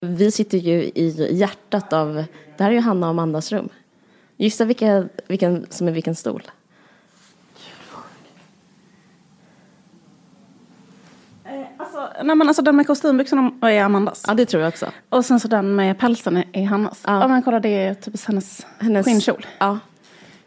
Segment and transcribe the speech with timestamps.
[0.00, 2.14] Vi sitter ju i hjärtat av,
[2.56, 3.68] det här är ju Hanna och Amandas rum.
[4.36, 6.42] Gissa vilka, vilken som är vilken stol.
[11.76, 14.24] Alltså, nej men alltså den med kostymbyxorna är Amandas.
[14.28, 14.90] Ja, det tror jag också.
[15.08, 17.02] Och sen så den med pälsen är- Hannas.
[17.06, 17.20] Ja.
[17.20, 17.28] Ja.
[17.28, 19.46] men kolla det är typ hennes, Hennes- skinnkjol.
[19.58, 19.78] Ja.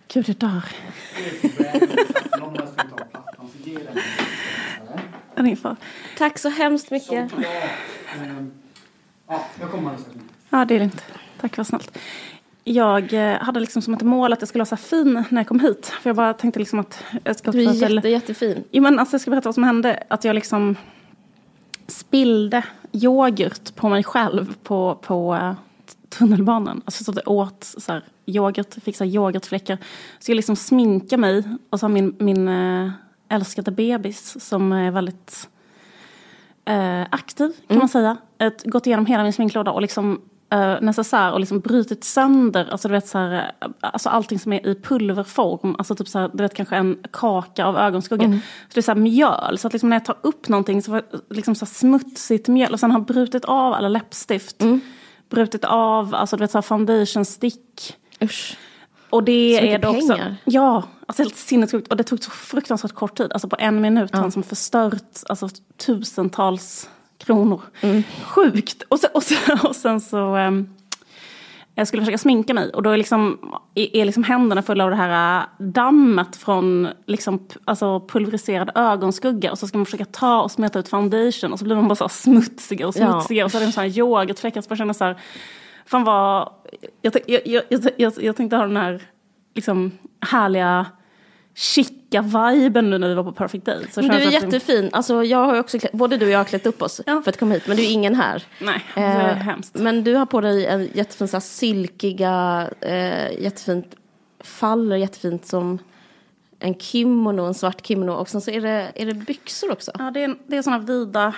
[0.08, 0.64] Gud jag dör.
[6.18, 7.32] Tack så hemskt mycket.
[9.30, 10.26] Ja, jag kommer alldeles strax.
[10.50, 11.04] Ja det är lugnt.
[11.42, 11.98] Tack vad snällt.
[12.64, 15.40] Jag eh, hade liksom som ett mål att jag skulle vara så här fin när
[15.40, 15.86] jag kom hit.
[16.02, 18.64] För jag bara tänkte liksom att jag ska Du är till- jätte, jättefin.
[18.72, 20.04] Jo, men alltså, jag ska berätta vad som hände.
[20.08, 20.76] Att jag liksom
[21.88, 25.54] spillde yoghurt på mig själv på, på eh,
[26.10, 26.82] tunnelbanan.
[26.86, 29.78] Alltså så att jag åt så här, yoghurt, fick så här, yoghurtfläckar.
[30.20, 32.92] Så jag liksom sminka mig och så har min, min äh,
[33.30, 35.50] älskade bebis som är väldigt
[36.70, 38.18] eh, aktiv kan man säga.
[38.38, 40.22] Ett, gått igenom hela min sminklåda och liksom
[40.54, 44.54] uh, necessär och liksom brutit sönder, alltså du vet så här, eh, alltså allting som
[44.54, 48.26] är i pulverform, alltså typ så här, du vet kanske en kaka av ögonskugga.
[48.26, 50.92] Så det är så här mjöl, så att liksom när jag tar upp någonting så
[50.92, 54.64] får jag liksom så här smutsigt mjöl och sen har jag brutit av alla läppstift.
[55.30, 57.98] Brutit av, alltså du vet så här foundation stick.
[58.22, 58.58] Usch.
[59.10, 60.08] Och det Så är det också.
[60.14, 60.36] pengar.
[60.46, 61.88] Ja, alltså helt sinnessjukt.
[61.88, 63.34] Och det tog så fruktansvärt kort tid.
[63.34, 65.50] Alltså på en minut har han som förstört alltså,
[65.86, 67.62] tusentals kronor.
[67.82, 68.04] Mm.
[68.24, 68.84] Sjukt.
[68.90, 70.36] Och sen, och sen, och sen så...
[70.36, 70.70] ehm,
[71.76, 73.38] jag skulle försöka sminka mig och då är liksom,
[73.76, 79.52] är liksom händerna fulla av det här äh, dammet från liksom, alltså pulveriserad ögonskugga.
[79.52, 81.96] Och så ska man försöka ta och smeta ut foundation och så blir man bara
[81.96, 83.12] så smutsigare och Ja.
[83.12, 83.46] smutsigare.
[83.46, 84.62] Och så är det en sån här yoghurtfläckar.
[84.62, 85.18] Så jag känner så här,
[85.86, 86.50] fan vad...
[87.02, 87.64] Jag, jag,
[87.98, 89.04] jag, jag, tänkte ha den här
[89.56, 90.86] liksom, härliga
[91.56, 93.86] chica viben nu när vi var på Perfect Day.
[93.92, 94.90] Så Men du är jättefin.
[94.94, 97.22] Alltså, jag har också klätt, både du och jag har klätt upp oss Ja.
[97.22, 97.68] för att komma hit.
[97.68, 98.44] Men du är ingen här.
[98.62, 99.76] Nej, det är Eh, hemskt.
[99.76, 103.96] Men du har på dig en jättefin så här, silkiga, eh, jättefint,
[104.44, 105.80] faller jättefint som
[106.60, 108.12] en kimono, en svart kimono.
[108.12, 109.92] Och sen så är det, är det byxor också.
[110.00, 111.34] Ja, det är, det är såna vida...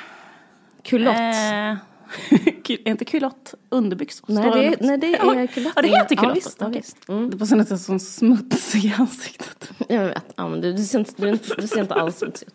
[0.84, 1.16] Kulott.
[1.16, 1.76] Eh,
[2.70, 4.26] är inte kulott underbyxor?
[4.34, 5.74] nej, det är, nej, det Ja, är kulott.
[5.76, 6.38] Ja, det heter Ja, kulott.
[6.38, 7.10] visst, ja, visst.
[7.10, 7.30] Mm.
[7.30, 9.72] Det var så att jag sån smutsig i ansiktet.
[9.88, 10.34] Jag vet.
[10.36, 12.54] Ja, men du, du, ser inte, du, du ser inte alls smutsig ut.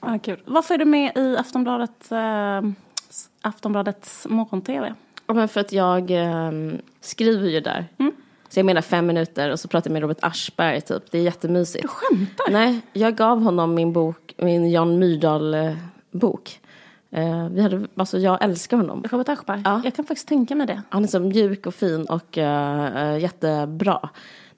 [0.00, 0.42] Ah, kul.
[0.44, 2.62] Varför är du med i Aftonbladet, eh,
[3.40, 4.94] Aftonbladets morgon-tv?
[5.26, 6.50] Ja, men för att jag eh,
[7.00, 7.86] skriver ju där.
[8.48, 11.10] Så jag menar fem minuter och så pratar jag med Robert Aschberg typ.
[11.10, 11.82] Det är jättemysigt.
[11.82, 12.50] Du skämtar?
[12.50, 16.60] Nej, jag gav honom min bok, min Jan Myrdal-bok.
[17.16, 19.04] Eh, vi hade, alltså jag älskar honom.
[19.10, 19.62] Robert Aschberg?
[19.64, 19.80] Ja.
[19.84, 20.82] Jag kan faktiskt tänka mig det.
[20.88, 24.08] Han är så mjuk och fin och eh, eh, jättebra.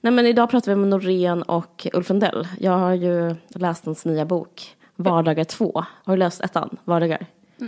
[0.01, 2.47] Nej men idag pratar vi med Norén och Ulf Lundell.
[2.59, 5.83] Jag har ju läst hans nya bok, Vardagar 2.
[6.03, 7.25] Har du läst ettan, Vardagar?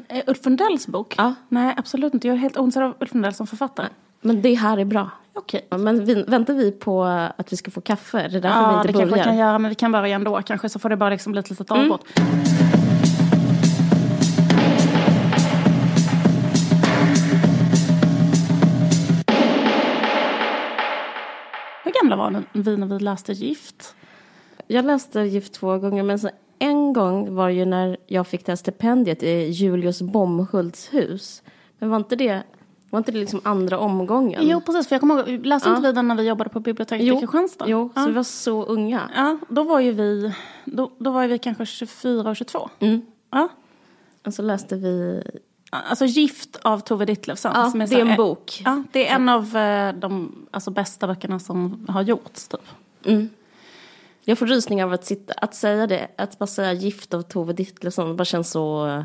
[0.07, 1.15] Eh, Ulf Lundells bok?
[1.17, 1.33] Ja.
[1.49, 2.27] Nej, absolut inte.
[2.27, 3.87] Jag är helt ointresserad av Ulf Lundell som författare.
[4.21, 5.09] Men det här är bra.
[5.33, 5.67] Okej.
[5.69, 7.03] Ja, Men vi, väntar vi på
[7.37, 8.17] att vi ska få kaffe?
[8.27, 9.23] Det är därför vi Ja, inte det kanske vi börjar.
[9.23, 11.49] kan göra, men vi kan börja ändå kanske, så får det bara liksom bli ett
[11.49, 12.05] litet avbrott.
[21.93, 23.95] Hur gamla var vi när vi läste Gift?
[24.67, 26.29] Jag läste Gift två gånger, men så
[26.59, 31.43] en gång var ju när jag fick det här stipendiet i Julius Bomhults hus.
[31.79, 32.43] Men var inte det,
[32.89, 34.41] var inte det liksom andra omgången?
[34.43, 34.87] Jo, precis.
[34.87, 35.75] För jag kommer ihåg, läste Ja.
[35.75, 37.65] inte vi den när vi jobbade på biblioteket jo, i Kristianstad?
[37.67, 38.01] jo ja.
[38.01, 39.09] så vi var så unga.
[39.15, 40.33] ja, då var ju vi,
[40.65, 42.69] då, då var vi kanske 24 och 22.
[42.79, 43.01] Mm.
[43.31, 43.49] Ja.
[44.25, 45.23] Och så läste vi,
[45.73, 47.51] Alltså Gift av Tove Ditlevsen.
[47.55, 48.61] ja, som det är en bok.
[48.65, 52.47] Ja, det är en av eh, de alltså, bästa böckerna som har gjorts.
[52.47, 52.61] Typ.
[53.05, 53.29] Mm.
[54.23, 57.53] Jag får rysningar av att, sitta, att säga det, att bara säga gift av Tove
[57.53, 59.03] Ditlevsen, det bara känns så eh,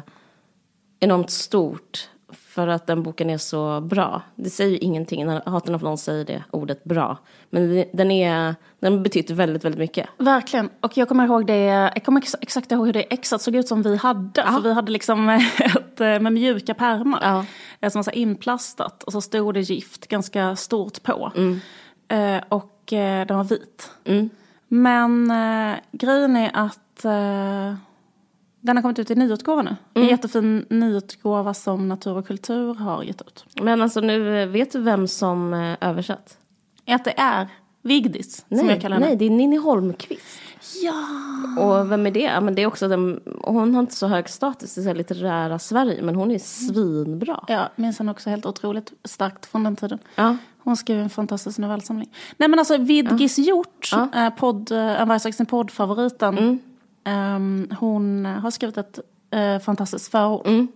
[1.01, 2.09] enormt stort.
[2.57, 4.23] För att den boken är så bra.
[4.35, 7.19] Det säger ju ingenting, jag hatar när någon säger det ordet bra.
[7.51, 10.09] Men den, är, den betyder väldigt, väldigt mycket.
[10.19, 10.71] Verkligen.
[10.81, 13.69] Och jag kommer ihåg det, jag kommer ex- exakt ihåg hur det exakt såg ut
[13.69, 14.43] som vi hade.
[14.43, 15.29] För vi hade liksom
[15.59, 17.21] ett eh, med mjuka pärmar.
[17.23, 17.45] Ja.
[17.81, 19.03] eh, Som var så inplastat.
[19.03, 21.33] Och så stod det gift ganska stort på.
[22.09, 22.73] Eh, och
[23.27, 23.91] den var vit.
[24.05, 24.31] Mm.
[24.69, 25.33] Men
[25.93, 27.05] grejen är att
[28.67, 29.77] den har kommit ut i nyutgåva nu.
[29.95, 33.45] En jättefin nyutgåva som Natur och kultur har gett ut.
[33.63, 36.39] Men alltså nu, eh, vet du vem som eh, översatt?
[36.87, 37.49] Att det är
[37.83, 39.07] Vigdis, som jag Nej, kallar henne.
[39.07, 40.23] nej, det är Ninni Holmqvist.
[40.83, 40.95] Ja!
[41.65, 42.21] Och vem är det?
[42.21, 44.95] Ja, men det är också den, hon har inte så hög status i så här
[44.97, 47.45] litterära Sverige, men hon är svinbra.
[47.49, 49.99] Ja, minns henne också helt otroligt starkt från den tiden.
[50.15, 50.37] Ja.
[50.59, 52.09] Hon skrev en fantastisk novellsamling.
[52.37, 54.09] Nej men alltså Vidgis Hjort, Ja.
[54.15, 56.39] eh, podd, en varje poddfavoriten.
[56.39, 56.59] Mm.
[57.07, 58.99] Ehm, hon har skrivit ett
[59.31, 60.47] eh, fantastiskt förord.
[60.47, 60.69] Mm.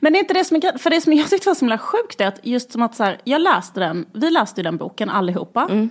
[0.00, 0.78] Men det är inte det som är.
[0.78, 3.04] För det som jag tyckte var så himla sjukt är att just som att så
[3.04, 5.68] här, jag läste den, vi läste ju den boken allihopa.
[5.70, 5.90] Mm.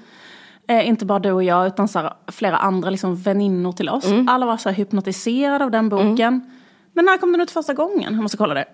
[0.67, 4.05] Eh, inte bara du och jag utan så här, flera andra liksom, väninnor till oss.
[4.05, 4.27] Mm.
[4.29, 6.51] Alla var så här, hypnotiserade av den boken.
[6.93, 8.13] Men när kom den ut första gången?
[8.13, 8.65] Jag måste kolla det.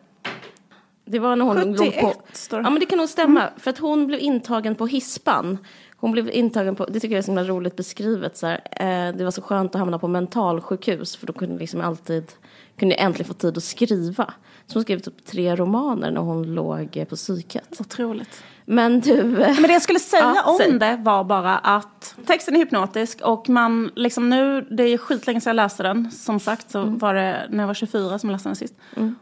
[1.05, 2.21] Det var när hon 71 låg på...
[2.31, 2.63] står det.
[2.63, 3.49] Ja men det kan nog stämma.
[3.57, 5.57] För att hon blev intagen på hispan.
[6.01, 8.37] Hon blev intagen på, det tycker jag är så himla roligt beskrivet.
[8.37, 8.59] Så här.
[8.71, 11.15] Eh, det var så skönt att hamna på mentalsjukhus.
[11.15, 12.31] För då kunde liksom alltid,
[12.79, 14.33] kunde jag äntligen få tid att skriva.
[14.65, 17.77] Så hon skrev typ tre romaner när hon låg eh, på psyket.
[17.81, 18.43] Otroligt.
[18.65, 19.19] Men du...
[19.19, 20.79] eh, Men det jag skulle säga Ja, om säg.
[20.79, 25.49] det var bara att texten är hypnotisk och man liksom nu, det är skitlänge sedan
[25.49, 26.11] jag läste den.
[26.11, 28.73] Som sagt så var det när jag var 24 som jag läste den sist.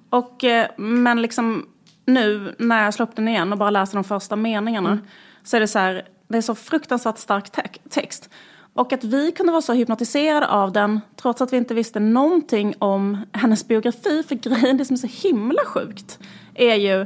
[0.10, 1.66] Och, eh, men liksom
[2.06, 5.00] nu när jag slår upp den igen och bara läser de första meningarna
[5.44, 8.30] så är det så här, är så fruktansvärt stark te- text.
[8.74, 12.76] Och att vi kunde vara så hypnotiserade av den trots att vi inte visste någonting
[12.80, 14.24] om hennes biografi.
[14.28, 16.20] För grejen, det som är så himla sjukt
[16.56, 17.06] är ju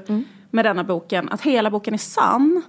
[0.50, 2.62] med denna boken att hela boken är sann.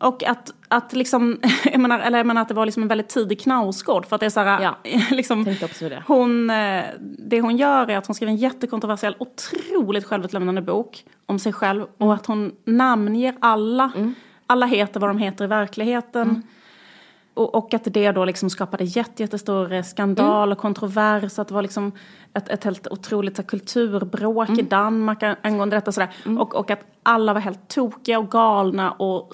[0.00, 3.08] Och att, att liksom, jag menar, eller jag menar att det var liksom en väldigt
[3.08, 4.06] tidig knausgård.
[4.06, 4.76] För att det är så här, Ja,
[5.10, 5.44] liksom,
[5.80, 6.02] det.
[6.06, 11.38] hon, eh, det hon gör är att hon skriver en jättekontroversiell, otroligt självutlämnande bok om
[11.38, 11.80] sig själv.
[11.82, 11.92] Mm.
[11.98, 13.92] Och att hon namnger alla.
[14.52, 16.28] Alla heter vad de heter i verkligheten.
[16.28, 16.42] Mm.
[17.34, 20.52] Och, och att det då liksom skapade jätte, jättestor eh, skandal Mm.
[20.52, 21.38] och kontrovers.
[21.38, 21.92] Att det var liksom
[22.34, 24.60] ett, ett helt otroligt så här, kulturbråk Mm.
[24.60, 25.92] i Danmark an- angående detta.
[25.92, 26.10] Sådär.
[26.38, 29.28] Och, och att alla var helt tokiga och galna och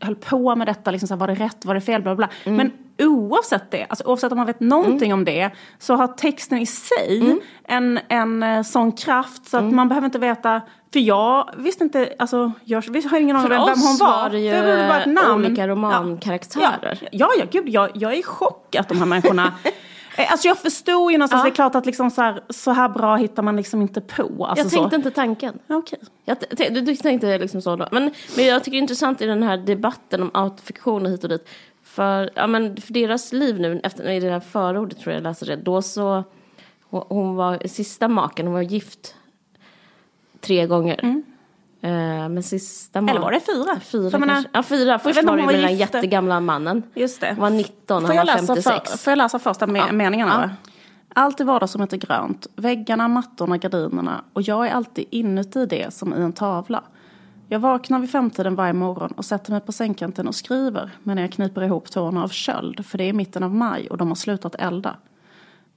[0.00, 0.90] höll på med detta.
[0.90, 2.28] Liksom, så här, var det rätt, var det fel, bla bla.
[2.44, 2.56] Mm.
[2.56, 2.72] Men
[3.08, 7.20] oavsett det, alltså, oavsett om man vet någonting om det, så har texten i sig
[7.20, 7.40] Mm.
[7.64, 10.60] en, en eh, sån kraft så att man behöver inte veta
[10.92, 14.22] för jag visste inte, alltså jag har ingen aning om vem hon var.
[14.22, 15.44] var det ju För jag bara ett namn.
[15.46, 16.98] olika romankaraktärer.
[17.02, 19.52] Ja, ja, ja gud, jag, jag är i chock att de här människorna...
[20.16, 21.44] Eh, Alltså jag förstod ju någonstans, Ja.
[21.44, 24.22] det är klart att liksom så, här, så här bra hittar man liksom inte på.
[24.46, 24.96] Alltså Jag tänkte så.
[24.96, 25.58] inte tanken.
[25.66, 25.98] Ja, Okej.
[26.24, 26.36] Jag
[26.74, 27.88] du, du tänkte liksom så då.
[27.92, 31.22] Men, men jag tycker det är intressant i den här debatten om autofiktion och hit
[31.24, 31.48] och dit.
[31.82, 35.44] För, ja, men för deras liv nu, efter, i det här förordet tror jag läste
[35.44, 36.24] det, då så,
[36.90, 39.14] hon, hon var sista maken, hon var gift
[40.40, 41.00] tre gånger.
[41.04, 41.14] Eh,
[41.80, 43.08] men sista maken...
[43.16, 43.80] Eller var det fyra?
[43.80, 44.44] Fyra För menar-.
[44.52, 44.98] Ja, fyra.
[44.98, 46.82] Först var det med den jättegamla mannen.
[46.94, 47.26] Just det.
[47.26, 48.90] Han var 19, Får han var läsa 56.
[48.90, 49.92] för, får jag läsa första me- Ja.
[49.92, 50.50] meningarna?
[50.64, 50.70] Ja.
[51.22, 52.46] Allt i vardagsrummet är grönt.
[52.56, 54.24] Väggarna, mattorna, gardinerna.
[54.32, 56.82] Och jag är alltid inuti det som i en tavla.
[57.48, 60.90] Jag vaknar vid femtiden varje morgon och sätter mig på sängkanten och skriver.
[61.02, 62.86] Men jag kniper ihop tårna av köld.
[62.86, 64.96] För det är mitten av maj och de har slutat elda.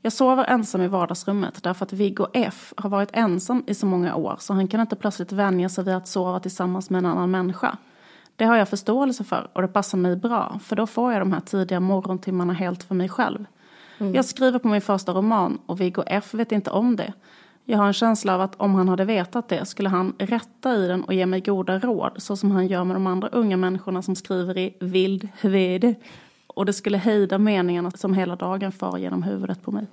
[0.02, 4.16] Jag sover ensam i vardagsrummet därför att Viggo F har varit ensam i så många
[4.16, 7.32] år så han kan inte plötsligt vänja sig vid att sova tillsammans med en annan
[7.32, 7.78] människa.
[8.36, 11.34] Det har jag förståelse för och det passar mig bra för då får jag de
[11.34, 13.46] här tidiga morgontimmarna helt för mig själv.
[13.98, 17.14] Jag skriver på min första roman och Viggo F vet inte om det.
[17.66, 20.88] Jag har en känsla av att om han hade vetat det skulle han rätta i
[20.88, 24.02] den och ge mig goda råd så som han gör med de andra unga människorna
[24.02, 25.96] som skriver i vild hvede.
[26.60, 29.86] Och det skulle hejda meningarna som hela dagen far genom huvudet på mig.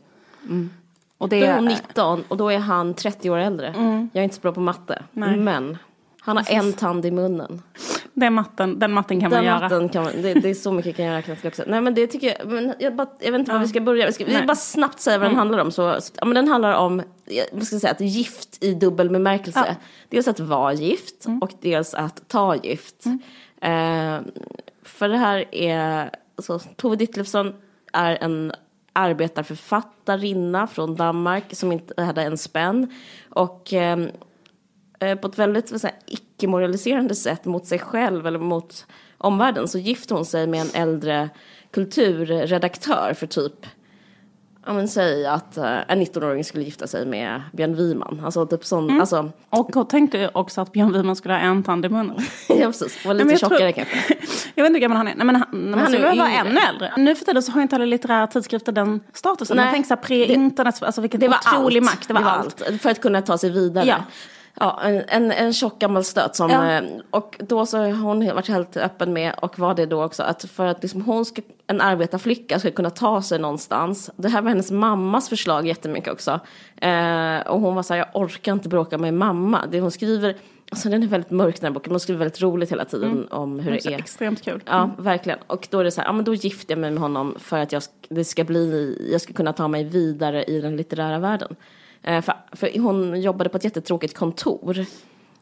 [1.18, 3.74] Och Då det är hon 19 och då är han 30 år äldre.
[4.12, 5.02] Jag är inte så bra på matte.
[5.16, 5.28] Mm.
[5.30, 5.38] Nej.
[5.38, 5.78] Men
[6.20, 7.62] han har en tand i munnen.
[8.12, 9.60] den, matten, den matten kan man Den göra.
[9.60, 11.62] matten kan man, det, det är så mycket kan jag räkna till också.
[11.66, 14.06] Nej men det tycker jag, men jag, bara, jag vet inte var vi ska börja.
[14.06, 14.34] Vi ska, vi.
[14.34, 14.46] Mm.
[14.46, 15.70] bara snabbt säga vad den handlar om.
[15.70, 15.82] Så,
[16.16, 17.02] ja, men den handlar om,
[17.52, 19.64] jag- ska säga, att gift i dubbel bemärkelse.
[19.68, 19.74] Ja.
[20.08, 23.04] Dels att vara gift och dels att ta gift.
[23.60, 24.18] Eh,
[24.82, 27.54] för det här är, alltså, Tove Ditlevsson
[27.92, 28.52] är en
[28.92, 32.94] arbetarförfattarinna från Danmark som inte hade en spänn.
[33.30, 34.10] Och ehm,
[35.00, 35.72] eh, på ett väldigt
[36.06, 38.86] icke-moraliserande sätt mot sig själv eller mot
[39.18, 41.30] omvärlden så gifter hon sig med en äldre
[41.70, 43.66] kulturredaktör för typ
[44.68, 48.20] Ja men säg att eh, en 19-åring skulle gifta sig med Björn Wiman.
[48.24, 51.84] Alltså typ sån, alltså, Och jag tänkte också att Björn Wiman skulle ha en tand
[51.84, 52.16] i munnen.
[52.48, 53.96] ja precis, var Nej, lite men jag tror- tjockare kanske.
[54.54, 55.14] Jag vet inte hur gammal han är.
[55.14, 56.92] Nej, men han, men han skulle ju vara ännu äldre.
[56.96, 59.56] Nu för tiden så har inte alla litterära tidskrifter den statusen.
[59.56, 59.66] Nej.
[59.66, 61.84] Man tänker så här pre-internet, alltså vilken Det var otrolig allt.
[61.84, 62.08] makt.
[62.08, 62.62] Det var, allt.
[62.80, 63.86] För att kunna ta sig vidare.
[63.86, 63.96] Ja.
[64.60, 66.72] Ja, en, en, en tjock gammal stöt som, Ja.
[66.72, 70.22] eh, och då så har hon varit helt öppen med, och var det då också,
[70.22, 74.42] att för att liksom hon ska, en arbetarflicka ska kunna ta sig någonstans, det här
[74.42, 76.40] var hennes mammas förslag jättemycket också,
[76.76, 80.36] eh, och hon var så här, jag orkar inte bråka med mamma, det hon skriver,
[80.70, 83.28] alltså den är väldigt mörk den här boken, men hon skriver väldigt roligt hela tiden
[83.30, 83.98] om hur det Så är.
[83.98, 84.62] Extremt kul.
[84.66, 85.38] Ja, verkligen.
[85.46, 87.58] Och då är det så här, ja men då gifter jag mig med honom för
[87.58, 91.56] att jag, det ska bli, jag ska kunna ta mig vidare i den litterära världen.
[92.06, 94.86] Eh, för, för hon jobbade på ett jättetråkigt kontor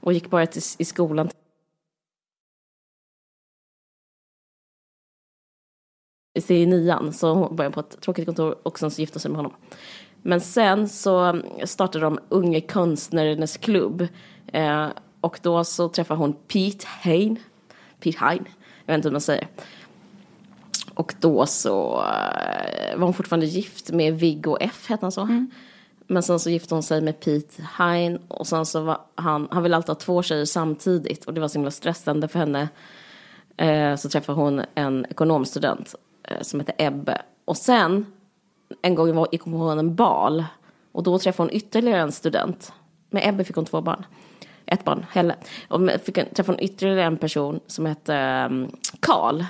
[0.01, 1.31] och gick bara till, i skolan
[6.49, 9.31] i nian, så hon började på ett tråkigt kontor och sen så gifte hon sig
[9.31, 9.53] med honom.
[10.23, 14.09] Men sen så mm, startade de Unge konstnärernas klubb
[14.55, 14.89] Eh,
[15.21, 17.39] och då så träffar hon Pete Hein.
[18.01, 18.45] Pete Hein,
[18.85, 19.49] jag vet inte hur man säger.
[20.95, 25.23] Och då så eh, var hon fortfarande gift med Viggo F, hette han så?
[25.23, 25.51] Mm.
[26.07, 29.63] Men sen så gifte hon sig med Pete Hein och sen så var han, han
[29.63, 32.69] ville alltid ha två tjejer samtidigt och det var så himla stressande för henne.
[33.57, 37.23] Eh, så träffade hon en ekonomstudent eh, som hette Ebbe.
[37.45, 38.07] Och sen,
[38.83, 40.45] en gång var, gick hon på en bal
[40.93, 42.73] och då träffade hon ytterligare en student.
[43.11, 44.07] Med Ebbe fick hon två barn.
[44.67, 45.37] Ett barn, Helle.
[45.69, 48.71] Och fick, träffade hon ytterligare en person som hette um,
[49.01, 49.45] Karl.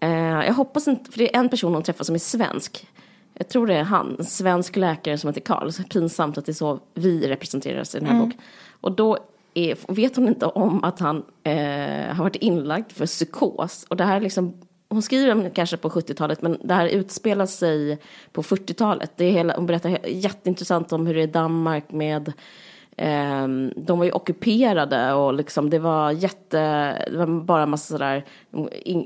[0.00, 2.88] Eh, jag hoppas inte, för det är en person hon träffar som är svensk.
[3.34, 5.70] Jag tror det är han, en svensk läkare som heter Karl.
[5.70, 8.40] Så pinsamt att det är så vi representeras i den här boken.
[8.80, 9.18] Och då
[9.54, 13.86] är, vet hon inte om att han eh, har varit inlagd för psykos.
[13.88, 14.54] Och det här är liksom,
[14.88, 17.98] hon skriver om det kanske på 70-talet men det här utspelar sig
[18.32, 19.12] på 40-talet.
[19.16, 22.32] Det är hela, hon berättar jätteintressant om hur det är i Danmark med
[22.96, 26.58] Ehm, de var ju ockuperade och liksom det var jätte,
[27.10, 28.24] det var bara massa sådär,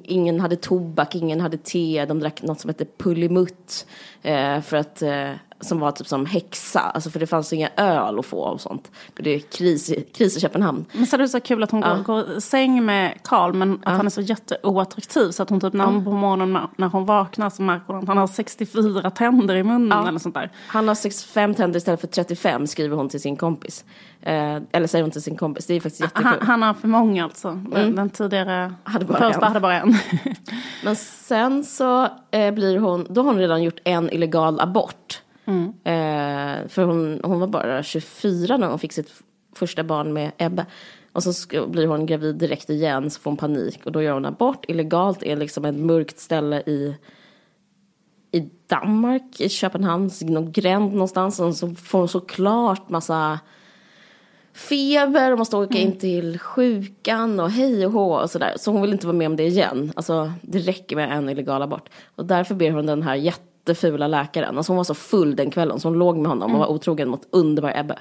[0.04, 3.86] ingen hade tobak, ingen hade te, de drack något som hette pullimutt
[4.22, 8.18] eh, för att, eh, som var typ som häxa, alltså för det fanns inga öl
[8.18, 8.90] att få och sånt.
[9.16, 10.84] För det är kris, kris i Köpenhamn.
[10.92, 13.72] Men så är det så kul att hon går, går i säng med Karl men
[13.84, 17.04] att han är så jätteoattraktiv så att hon typ när hon på morgonen när, hon
[17.04, 20.50] vaknar så märker hon att han har 64 tänder i munnen eller sånt där.
[20.68, 23.84] Han har 65 tänder istället för 35 skriver hon till sin kompis.
[24.22, 26.26] Eh, eller säger hon till sin kompis, det är faktiskt jättekul.
[26.26, 27.50] Han, han har för många alltså.
[27.50, 29.48] Den, den tidigare Hade bara första en.
[29.48, 29.94] hade bara en.
[30.84, 35.22] Men sen så eh, blir hon, då har hon redan gjort en illegal abort.
[35.84, 39.10] Eh, för hon, hon var bara 24 när hon fick sitt
[39.54, 40.66] första barn med Ebbe.
[41.12, 43.80] Och så ska, blir hon gravid direkt igen, så får hon panik.
[43.86, 46.94] Och då gör hon abort illegalt, är liksom ett mörkt ställe i,
[48.32, 51.40] i Danmark, i Köpenhamns någon gränd någonstans.
[51.40, 53.40] Och så får hon såklart massa
[54.56, 58.54] feber och måste åka in till sjukan och hej och hå och sådär.
[58.56, 59.92] Så hon vill inte vara med om det igen.
[59.96, 61.88] Alltså det räcker med en illegal abort.
[62.16, 63.14] Och därför ber hon den här
[63.68, 66.58] jättefula läkaren, alltså hon var så full den kvällen så hon låg med honom och
[66.60, 67.98] var otrogen mot underbar Ebbe.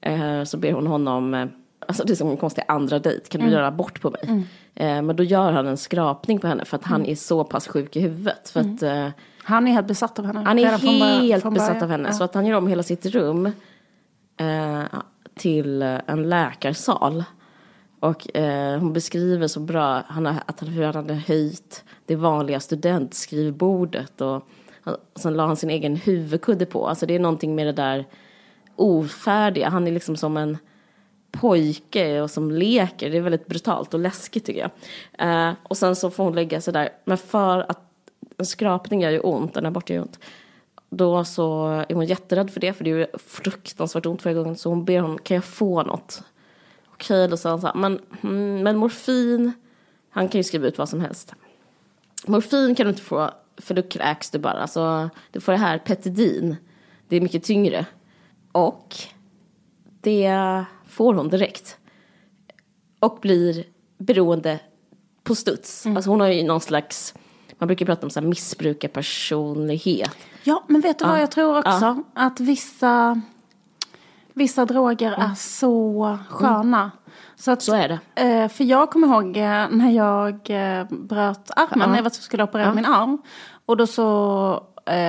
[0.00, 1.46] Eh, så ber hon honom, eh,
[1.88, 4.46] alltså det är som en konstig andra dejt, kan du göra abort på mig?
[4.74, 7.68] Eh, men då gör han en skrapning på henne för att han är så pass
[7.68, 8.48] sjuk i huvudet.
[8.48, 9.08] För att eh,
[9.44, 10.40] Han är helt besatt av henne.
[10.40, 10.66] han är
[11.20, 11.82] helt från besatt början.
[11.82, 12.08] av henne.
[12.08, 12.12] Ja.
[12.12, 13.46] Så att han gör om hela sitt rum
[14.36, 14.82] eh,
[15.34, 17.24] till en läkarsal.
[18.00, 22.16] Och eh, hon beskriver så bra han har, att han, hur han hade höjt det
[22.16, 24.20] vanliga studentskrivbordet.
[24.20, 24.48] Och
[24.90, 26.88] Alltså, sen la han sin egen huvudkudde på.
[26.88, 28.04] Alltså det är någonting med det där
[28.76, 29.68] ofärdiga.
[29.68, 30.58] Han är liksom som en
[31.30, 33.10] pojke och som leker.
[33.10, 34.70] Det är väldigt brutalt och läskigt tycker jag.
[35.28, 36.88] Eh, och sen så får hon lägga sig där.
[37.04, 37.80] Men för att
[38.38, 40.18] en skrapning gör ju ont, en abort gör ju ont.
[40.90, 44.56] Då så är hon jätterädd för det, för det är ju fruktansvärt ont varje gången.
[44.56, 45.18] Så hon ber honom.
[45.18, 46.22] kan jag få något?
[46.86, 49.52] Okej, då sa han så här, men, mm, men morfin,
[50.10, 51.34] han kan ju skriva ut vad som helst.
[52.26, 53.30] Morfin kan du inte få,
[53.60, 54.66] för då kräks du bara.
[54.66, 56.56] Så du får det här, Petidin.
[57.08, 57.86] Det är mycket tyngre.
[58.52, 58.96] Och
[60.00, 61.78] det får hon direkt.
[63.00, 63.64] Och blir
[63.98, 64.60] beroende
[65.22, 65.86] på studs.
[65.86, 67.14] Alltså hon har ju någon slags,
[67.58, 70.16] man brukar prata om så här missbrukarpersonlighet.
[70.42, 72.02] Ja, men vet du vad jag tror också?
[72.14, 73.20] Att vissa,
[74.32, 76.90] vissa droger är så sköna.
[77.40, 78.22] Så, att, Så är det.
[78.22, 82.74] eh, för jag kommer ihåg eh, när jag eh, bröt armen, när jag skulle operera
[82.74, 83.18] min arm.
[83.66, 84.66] Och då så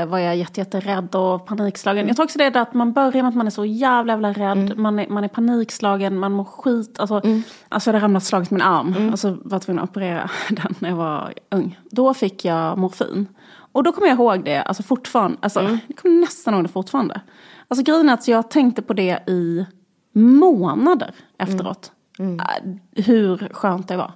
[0.07, 2.07] var jag jätte, jätterädd och panikslagen.
[2.07, 4.31] Jag tror också det är att man börjar med att man är så jävla, jävla
[4.33, 4.77] rädd.
[4.77, 6.99] Man, är, man är panikslagen, man mår skit.
[6.99, 7.21] Alltså,
[7.69, 9.09] alltså jag hade ramlat slagit min arm.
[9.13, 11.79] Och så var tvungen att operera den när jag var ung.
[11.91, 13.27] Då fick jag morfin.
[13.71, 15.37] Och då kommer jag ihåg det, alltså fortfarande.
[15.41, 17.21] Alltså, Jag kommer nästan ihåg det fortfarande.
[17.67, 19.65] Alltså grejen är att jag tänkte på det i
[20.13, 21.91] månader efteråt.
[22.39, 24.11] Äh, Hur skönt det var.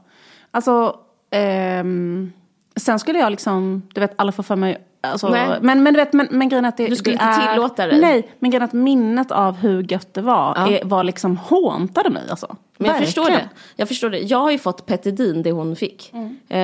[0.52, 0.96] Alltså,
[1.32, 2.32] ehm,
[2.76, 5.30] sen skulle jag liksom, du vet, alla får för mig Alltså,
[5.62, 7.54] men, men du vet, men, men grejen är att det, Du skulle det inte är,
[7.54, 8.02] tillåta dig?
[8.02, 10.68] Nej, men grejen att minnet av hur gött det var, Ja.
[10.72, 12.56] är, var liksom håntade mig alltså.
[12.78, 13.50] Men jag förstår det.
[13.76, 14.20] Jag förstår det.
[14.20, 16.14] Jag har ju fått Petidin, det hon fick.
[16.50, 16.60] Eh,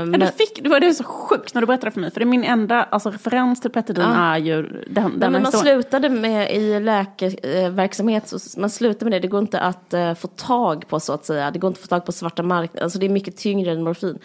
[0.00, 2.10] Ja, men, du fick, det var det så sjukt när du berättade för mig.
[2.10, 5.42] För det är min enda alltså, referens till Petidin är ju den, Nej, den men
[5.42, 9.20] man slutade med i läkarverksamhet, så man slutar med det.
[9.20, 11.50] Det går inte att eh, få tag på så att säga.
[11.50, 12.84] Det går inte att få tag på svarta marknaden.
[12.84, 14.18] Alltså det är mycket tyngre än morfin.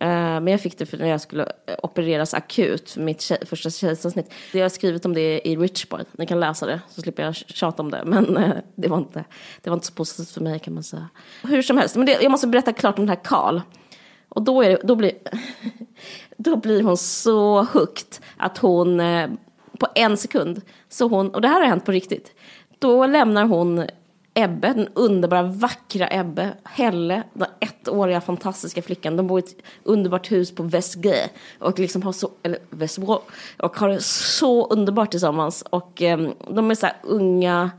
[0.00, 3.38] Eh, men jag fick det för när jag skulle eh, opereras akut för mitt tjej,
[3.46, 4.32] första kejsarsnitt.
[4.52, 6.04] Jag har skrivit om det i Richboy.
[6.12, 8.02] Ni kan läsa det så slipper jag tjata om det.
[8.06, 9.24] Men eh, det, var inte,
[9.62, 11.08] det var inte så positivt för mig kan man säga.
[11.42, 13.60] Hur som helst, men det, jag måste berätta klart om den här Karl.
[14.28, 15.12] Och då, är det, då, blir,
[16.36, 19.02] då blir hon så hooked att hon
[19.78, 22.32] på en sekund, så hon, och det här har hänt på riktigt,
[22.78, 23.86] då lämnar hon
[24.38, 29.16] Ebbe, den underbara, vackra Ebbe, Helle, den ettåriga fantastiska flickan.
[29.16, 31.28] De bor i ett underbart hus på Västgö
[31.58, 33.22] och liksom har så, eller Västbrå,
[33.58, 35.62] och har det så underbart tillsammans.
[35.70, 37.70] Och eh, de är så här unga,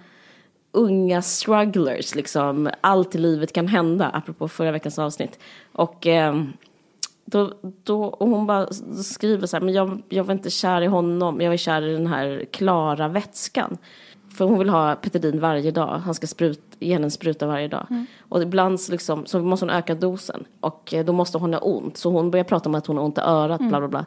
[0.72, 2.70] unga strugglers liksom.
[2.82, 5.40] Allt i livet kan hända, apropå förra veckans avsnitt.
[5.72, 6.44] Och eh,
[7.26, 8.68] då, då, och hon bara
[9.04, 11.94] skriver så här, men jag, jag var inte kär i honom, jag var kär i
[11.94, 13.78] den här klara vätskan.
[14.38, 15.88] För hon vill ha Petedin varje dag.
[15.88, 17.88] Han ska sprut, ge henne en spruta varje dag.
[17.89, 18.06] Mm.
[18.29, 20.44] Och ibland så, liksom, så måste hon öka dosen.
[20.60, 21.98] Och eh, då måste hon ha ont.
[21.98, 23.60] Så hon börjar prata om att hon har ont i örat.
[23.60, 23.70] Mm.
[23.70, 24.06] Bla, bla, bla.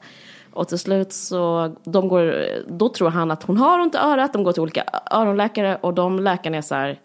[0.53, 2.35] Och till slut så, de går,
[2.69, 4.33] då tror han att hon har ont i örat.
[4.33, 5.77] De går till olika öronläkare.
[5.77, 7.01] Och de läkarna är så här,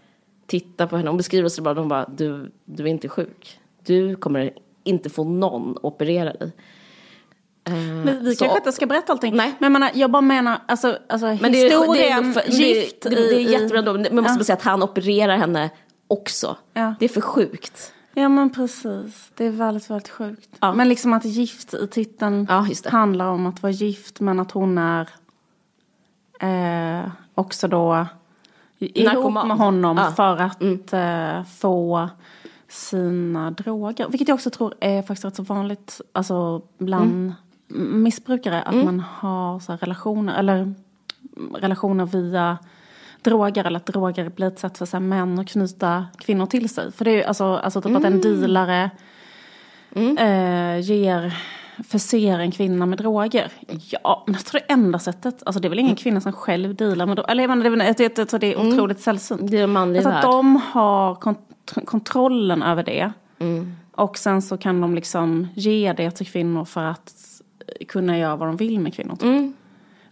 [0.45, 1.09] tittar på henne.
[1.09, 3.59] Hon beskriver sig bara, de bara, du, du är inte sjuk.
[3.85, 4.53] Du kommer
[4.83, 6.51] inte få någon operera dig.
[7.69, 9.35] Men vi så, kanske inte ska berätta allting.
[9.35, 9.55] Nej.
[9.59, 13.09] Men menar, jag bara menar, alltså, alltså men det historien, är, det är, gift det,
[13.09, 14.43] det, det är jättebra men man måste ja.
[14.43, 15.69] säga att han opererar henne
[16.07, 16.57] också.
[16.73, 16.95] Ja.
[16.99, 17.93] Det är för sjukt.
[18.13, 20.49] Ja men precis, det är väldigt, väldigt sjukt.
[20.59, 20.73] Ja.
[20.73, 24.77] Men liksom att gift i titeln ja, handlar om att vara gift men att hon
[24.77, 25.09] är
[26.39, 28.05] eh, också då
[28.79, 30.11] ihop med honom ja.
[30.11, 30.79] för att mm.
[30.91, 32.09] eh, få
[32.67, 34.07] sina droger.
[34.09, 37.33] Vilket jag också tror är faktiskt rätt så vanligt alltså bland mm
[37.67, 38.85] missbrukare att mm.
[38.85, 40.73] man har så relationer, eller
[41.59, 42.57] relationer via
[43.21, 46.91] droger eller att droger blir ett sätt för så män att knyta kvinnor till sig.
[46.91, 47.97] För det är ju alltså, alltså typ mm.
[47.97, 48.41] att en mm.
[48.41, 48.89] dealare
[49.95, 50.17] mm.
[50.17, 51.33] eh, ger
[51.83, 53.51] förser en kvinna med droger.
[53.89, 55.97] Ja, men jag tror det enda sättet, alltså det är väl ingen mm.
[55.97, 57.31] kvinna som själv dealar med droger.
[57.31, 58.67] Eller jag menar, det, är, jag, jag tror det är mm.
[58.67, 59.03] otroligt mm.
[59.03, 59.51] sällsynt.
[59.51, 61.39] Det är manlig alltså att de har kont
[61.85, 63.11] kontrollen över det.
[63.39, 63.75] Mm.
[63.91, 67.34] Och sen så kan de liksom ge det till kvinnor för att
[67.87, 69.15] kunna göra vad de vill med kvinnor.
[69.15, 69.23] Typ.
[69.23, 69.53] Mm.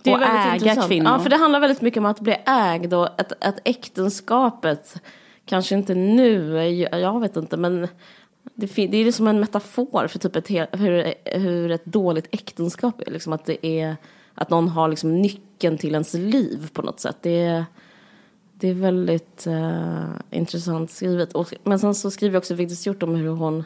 [0.03, 0.87] Det är och äga intressant.
[0.87, 1.11] kvinnor.
[1.11, 5.01] Ja, för det handlar väldigt mycket om att bli ägd och att, att äktenskapet,
[5.45, 6.57] kanske inte nu,
[6.91, 7.87] jag vet inte, men
[8.53, 13.11] det, det är som en metafor för typ ett, hur, hur ett dåligt äktenskap är.
[13.11, 13.95] Liksom att det är
[14.35, 17.17] att någon har liksom nyckeln till ens liv på något sätt.
[17.21, 17.65] Det är,
[18.53, 21.33] det är väldigt uh, intressant skrivet.
[21.33, 23.63] Och, men sen så skriver jag också Vigdis Hjort om hur hon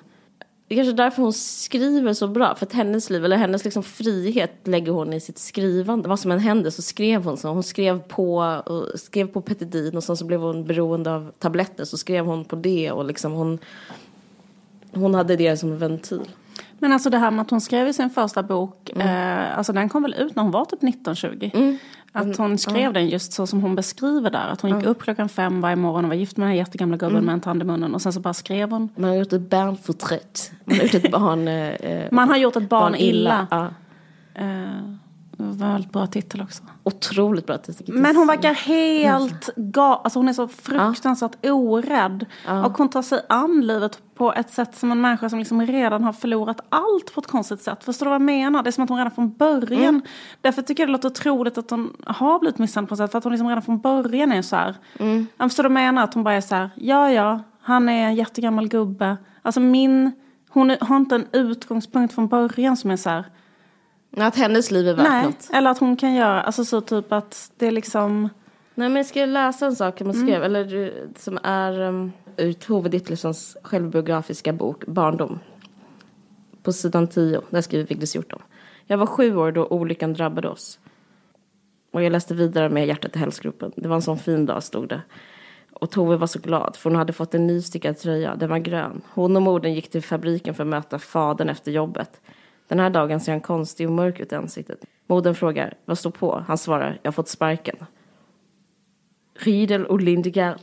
[0.67, 2.55] det är kanske därför hon skriver så bra.
[2.55, 6.09] För att hennes liv, eller hennes liksom frihet lägger hon i sitt skrivande.
[6.09, 7.49] Vad som än hände så skrev hon så.
[7.49, 11.85] Hon skrev på, och skrev på Petidin och sen så blev hon beroende av tabletter.
[11.85, 13.59] Så skrev hon på det och liksom hon,
[14.91, 16.29] hon hade det som en ventil.
[16.79, 19.07] Men alltså det här med att hon skrev i sin första bok, mm.
[19.07, 21.51] eh, alltså den kom väl ut när hon var typ 1920?
[21.53, 21.77] Mm.
[22.11, 22.93] Att hon skrev mm.
[22.93, 24.47] den just så som hon beskriver där.
[24.47, 26.97] Att hon gick upp klockan fem varje morgon och var gift med den här jättegamla
[26.97, 27.25] gubben mm.
[27.25, 27.95] med en tand i munnen.
[27.95, 28.89] Och sen så bara skrev hon.
[28.95, 30.51] Man har gjort ett barnporträtt.
[30.65, 31.47] Man har gjort ett barn...
[31.47, 33.09] Eh, eh Man har gjort ett barn, barn illa.
[33.09, 33.47] illa.
[33.51, 33.69] Ja.
[34.41, 34.93] Eh,
[35.37, 36.63] väldigt bra titel också.
[36.83, 37.95] Otroligt bra titel.
[37.95, 40.01] Men hon verkar helt galen.
[40.03, 41.53] Alltså hon är så fruktansvärt ja.
[41.53, 42.25] orädd.
[42.45, 42.65] Ja.
[42.65, 46.03] Och hon tar sig an livet på ett sätt som en människa som liksom redan
[46.03, 47.83] har förlorat allt på ett konstigt sätt.
[47.83, 48.63] Förstår du vad jag menar?
[48.63, 49.83] Det är som att hon redan från början.
[49.83, 50.01] Mm.
[50.41, 53.11] Därför tycker jag det låter otroligt att hon har blivit misshandlad på ett sätt.
[53.11, 54.75] För att hon liksom redan från början är så här.
[54.99, 55.27] Mm.
[55.37, 56.03] Förstår du vad jag menar?
[56.03, 56.69] Att hon bara är så här.
[56.75, 57.43] Ja, ja.
[57.61, 59.17] Han är en jättegammal gubbe.
[59.41, 60.11] Alltså min.
[60.49, 63.25] Hon har inte en utgångspunkt från början som är så här
[64.25, 65.49] att hennes liv är värt Nej, något?
[65.53, 68.29] eller att hon kan göra, alltså så typ att det är liksom...
[68.75, 70.43] Nej men jag ska läsa en sak hon skrev, mm.
[70.43, 75.39] eller som är um, ur Tove Ditlevsons självbiografiska bok Barndom.
[76.63, 78.43] På sidan 10, där skriver Vigdis Hjortholm.
[78.85, 80.79] Jag var sju år då olyckan drabbade oss.
[81.91, 83.71] Och jag läste vidare med hjärtat i hälsgropen.
[83.75, 85.01] Det var en sån fin dag stod det.
[85.73, 88.35] Och Tove var så glad för hon hade fått en ny stickad tröja.
[88.35, 89.01] Den var grön.
[89.13, 92.21] Hon och modern gick till fabriken för att möta fadern efter jobbet.
[92.67, 94.85] Den här dagen ser han konstig och mörk ut i ansiktet.
[95.07, 96.43] Modern frågar, vad står på?
[96.47, 97.75] Han svarar, jag har fått sparken.
[99.39, 100.59] Riedel och Lindegard,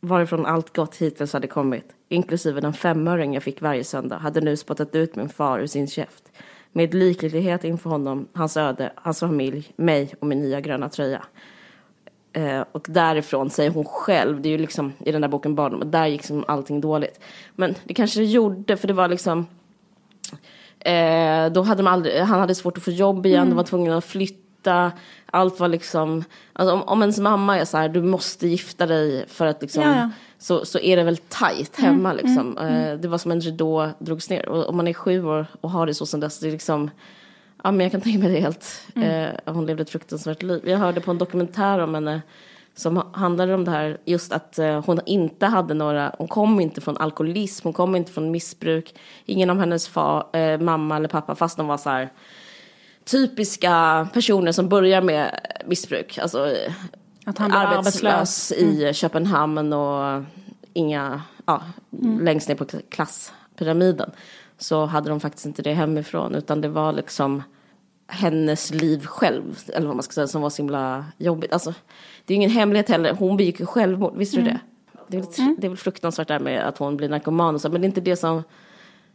[0.00, 4.56] varifrån allt gott hittills hade kommit, inklusive den femöring jag fick varje söndag, hade nu
[4.56, 6.32] spottat ut min far ur sin käft.
[6.72, 11.22] Med likgiltighet inför honom, hans öde, hans familj, mig och min nya gröna tröja.
[12.32, 15.90] Eh, och därifrån säger hon själv, det är ju liksom i den där boken Barndom,
[15.90, 17.20] där gick liksom allting dåligt.
[17.54, 19.46] Men det kanske det gjorde, för det var liksom
[20.86, 23.50] Eh, då hade de aldrig, han hade svårt att få jobb igen, mm.
[23.50, 24.92] de var tvungna att flytta.
[25.26, 29.24] Allt var liksom, alltså om, om ens mamma är så här, du måste gifta dig
[29.28, 30.10] för att liksom, ja, ja.
[30.38, 32.58] Så, så är det väl tajt mm, hemma mm, liksom.
[32.58, 34.48] Mm, eh, det var som en ridå drogs ner.
[34.48, 36.90] Och om man är sju år och har det så sen dess, det är liksom,
[37.64, 39.10] ja men jag kan tänka mig det helt, mm.
[39.10, 40.60] eh, hon levde ett fruktansvärt liv.
[40.64, 42.22] Jag hörde på en dokumentär om henne
[42.76, 46.80] som handlade om det här, just att uh, hon inte hade några, hon kom inte
[46.80, 48.94] från alkoholism, hon kom inte från missbruk.
[49.24, 52.12] Ingen av hennes fa, uh, mamma eller pappa, fast de var så här
[53.04, 56.18] typiska personer som börjar med missbruk.
[56.18, 56.54] Alltså,
[57.26, 60.22] Att han blev arbetslös i Köpenhamn och
[60.72, 61.62] inga, ja,
[62.20, 64.10] längst ner på klasspyramiden.
[64.58, 67.42] Så hade de faktiskt inte det hemifrån utan det var liksom
[68.06, 71.52] hennes liv själv, eller vad man ska säga, som var så himla jobbigt.
[71.52, 71.74] Alltså,
[72.24, 74.60] det är ingen hemlighet heller, hon begick ju självmord, visste du det?
[75.08, 77.68] Det är, väl, det är väl fruktansvärt där med att hon blir narkoman och så,
[77.68, 78.42] men det är inte det som,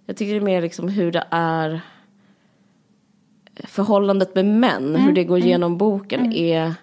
[0.05, 1.81] jag tycker det är mer liksom hur det är
[3.63, 6.73] förhållandet med män, hur det går igenom boken är,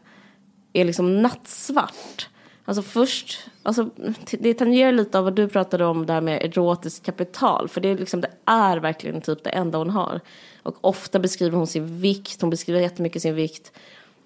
[0.73, 2.29] är liksom nattsvart.
[2.69, 3.91] Alltså först, alltså
[4.31, 7.69] det tangerar lite av vad du pratade om där med erotiskt kapital.
[7.69, 10.21] För det är liksom, det är verkligen typ det enda hon har.
[10.63, 13.73] Och ofta beskriver hon sin vikt, hon beskriver jättemycket sin vikt.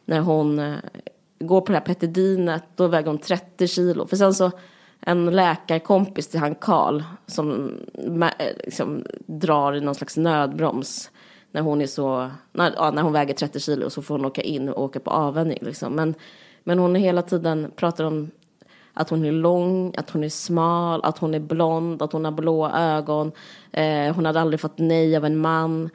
[0.05, 0.75] När hon eh,
[1.39, 4.07] går på det här petidinet, då väger hon 30 kilo.
[4.07, 4.51] För sen så,
[5.01, 7.77] en läkarkompis till han Karl som
[8.39, 11.11] eh, liksom, drar i någon slags nödbroms.
[11.53, 14.43] När hon är så, när, ja, när hon väger 30 kilo så får hon åka
[14.43, 15.93] in och åka på avvänjning liksom.
[15.93, 16.15] Men,
[16.65, 18.31] men hon är hela tiden pratar om
[18.95, 22.33] att hon är lång, att hon är smal, att hon är blond, att hon har
[22.33, 23.33] blå ögon.
[23.73, 25.91] Eh, hon hade aldrig fått nej av en man.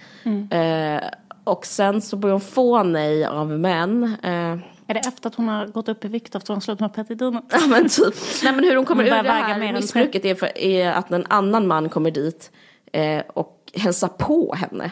[0.52, 1.04] Eh,
[1.44, 4.04] och sen så börjar hon få nej av män.
[4.24, 6.80] Eh, Är det efter att hon har gått upp i vikt efter att hon slutat
[6.80, 7.44] med petidinet?
[7.52, 8.16] Ja men typ.
[8.44, 11.26] Nej men hur hon kommer Hon ur det här missbruket är, för, är att en
[11.30, 12.52] annan man kommer dit
[12.92, 14.92] eh, och hälsar på henne.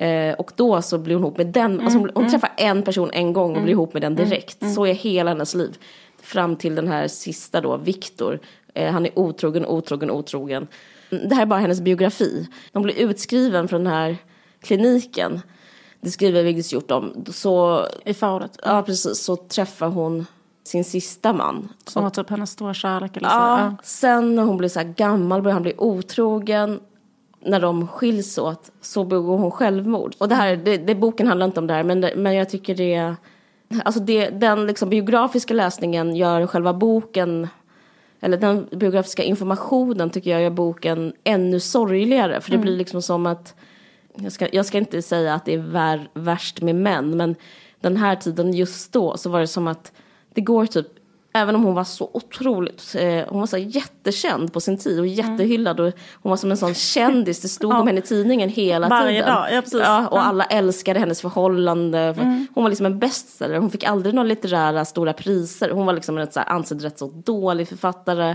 [0.00, 3.10] Eh, och då så blir hon ihop med den, alltså hon, hon träffar en person
[3.12, 4.74] en gång och blir ihop med den direkt.
[4.74, 5.78] Så är hela hennes liv.
[6.22, 8.40] Fram till den här sista då, Viktor.
[8.74, 10.66] Eh, han är otrogen, otrogen, otrogen.
[11.10, 12.48] Det här är bara hennes biografi.
[12.72, 14.16] De blir utskriven från den här
[14.60, 15.40] kliniken.
[16.00, 17.24] Det skriver Vigdis Hjorth om.
[17.28, 18.58] Så I förordet?
[18.64, 19.18] Ja, precis.
[19.18, 20.26] Så träffar hon
[20.64, 21.68] sin sista man.
[21.86, 23.34] Som var typ hennes stora kärlek eller så?
[23.34, 26.80] Ja, sen när hon blir så här gammal börjar han bli otrogen.
[27.42, 30.14] När de skiljs åt så begår hon självmord.
[30.18, 32.50] Och det här, det, det, boken handlar inte om det här men, det, men jag
[32.50, 33.14] tycker det,
[33.84, 37.48] alltså det, den liksom biografiska läsningen gör själva boken,
[38.20, 42.40] eller den biografiska informationen tycker jag gör boken ännu sorgligare.
[42.40, 43.54] För det blir liksom som att,
[44.14, 47.34] jag ska, jag ska inte säga att det är vär, värst med män, men
[47.80, 49.92] den här tiden just då så var det som att
[50.34, 50.86] det går typ
[51.32, 55.06] Även om hon var så otroligt, eh, hon var så jättekänd på sin tid och
[55.06, 58.88] jättehyllad och hon var som en sån kändis, det stod om henne i tidningen hela
[58.88, 59.34] Varje tiden.
[59.34, 59.80] dag, ja, precis.
[59.80, 60.22] Ja, och Ja.
[60.22, 62.14] alla älskade hennes förhållande.
[62.54, 65.70] Hon var liksom en bestseller, hon fick aldrig några litterära stora priser.
[65.70, 68.34] Hon var liksom en så här ansedd rätt så dålig författare.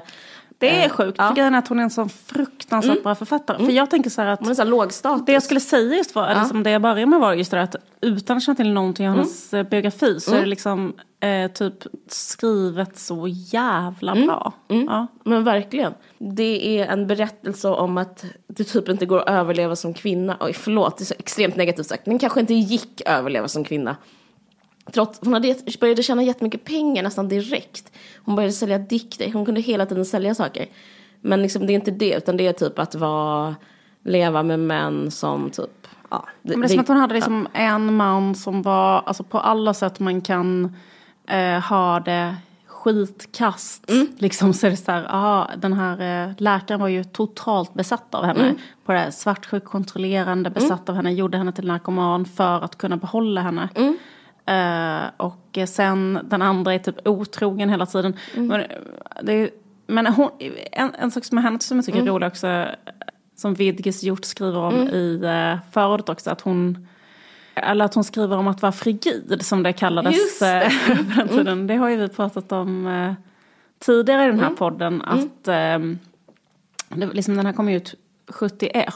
[0.57, 1.27] Det är Eh, sjukt, ja.
[1.27, 3.65] för grejen är att hon är en sån fruktansvärt bra författare.
[3.65, 5.25] För jag tänker så här att Hon är så låg status.
[5.25, 6.45] det jag skulle säga just var, Ja.
[6.45, 9.15] som det jag började med var just det att utan att känna till någonting av
[9.15, 11.73] hennes eh, biografi så är det liksom eh, typ
[12.09, 14.53] skrivet så jävla bra.
[14.67, 15.07] Ja.
[15.23, 15.93] Men verkligen.
[16.17, 20.37] Det är en berättelse om att det typ inte går att överleva som kvinna.
[20.39, 22.05] Oj, förlåt, det är så extremt negativt sagt.
[22.05, 23.95] Men kanske inte gick att överleva som kvinna.
[24.93, 27.91] Trots, hon hade, började tjäna jättemycket pengar nästan direkt.
[28.25, 30.65] Hon började sälja dikter, hon kunde hela tiden sälja saker.
[31.21, 33.55] Men liksom, det är inte det, utan det är typ att vara,
[34.03, 36.25] leva med män som typ, ja.
[36.41, 39.73] Men det är som att hon hade liksom en man som var, alltså på alla
[39.73, 40.75] sätt man kan
[41.27, 42.35] eh, ha det
[42.67, 43.91] skitkast.
[44.17, 48.15] Liksom så är det så här, aha, den här eh, läkaren var ju totalt besatt
[48.15, 48.55] av henne.
[48.85, 52.97] På det här svartsjuk kontrollerande, besatt av henne, gjorde henne till narkoman för att kunna
[52.97, 53.69] behålla henne.
[54.45, 58.15] Eh, och sen den andra är typ otrogen hela tiden.
[58.35, 58.67] Men, eh,
[59.21, 59.49] det
[59.87, 60.29] men hon,
[60.71, 62.67] en, en sak som har hänt som jag tycker är rolig också, eh,
[63.35, 66.87] som Vidges gjort skriver om i eh, förordet också, att hon
[67.55, 70.71] eller att hon skriver om att vara frigid som det kallades Just det.
[70.87, 71.67] på den tiden.
[71.67, 73.13] Det har ju vi pratat om eh,
[73.79, 75.01] tidigare i den här podden.
[75.01, 75.79] Att eh,
[76.89, 77.95] det, liksom, den här kom ut
[78.27, 78.93] 71.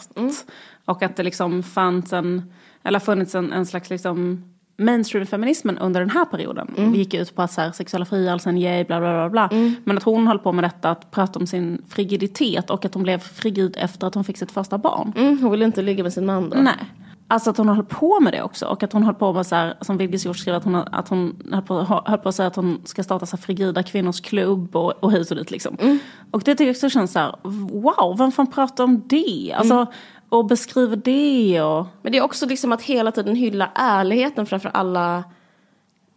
[0.85, 4.43] Och att det liksom fanns en, eller funnits en, en slags liksom
[4.79, 6.73] mainstream-feminismen under den här perioden.
[6.77, 9.29] Vi gick ut på att så här, sexuella frigörelsen, yay, bla bla bla.
[9.29, 9.49] bla.
[9.83, 13.03] Men att hon höll på med detta, att prata om sin frigiditet och att hon
[13.03, 15.13] blev frigid efter att hon fick sitt första barn.
[15.15, 16.57] Mm, hon ville inte ligga med sin man då.
[16.57, 16.73] Nej.
[17.31, 18.65] Alltså att hon höll på med det också.
[18.65, 21.09] Och att hon höll på med så här, som Vigdis Hjorth skriver, att hon, att
[21.09, 24.21] hon höll, på, höll på att säga att hon ska starta så här frigida kvinnors
[24.21, 25.77] klubb och, och hit och dit liksom.
[26.31, 27.35] Och det tycker jag också känns så här,
[27.71, 29.55] wow, vem fan pratar om det?
[29.57, 29.87] Alltså,
[30.29, 31.85] och beskriver det och...
[32.01, 35.23] Men det är också liksom att hela tiden hylla ärligheten framför alla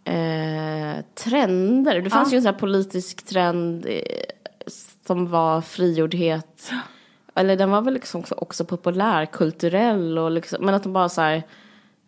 [0.05, 2.01] eh, trender.
[2.01, 4.03] Det fanns ju en sån här politisk trend eh,
[5.07, 6.71] som var frigjordhet.
[7.35, 11.21] Eller den var väl liksom också, också populärkulturell och liksom, men att de bara så
[11.21, 11.43] här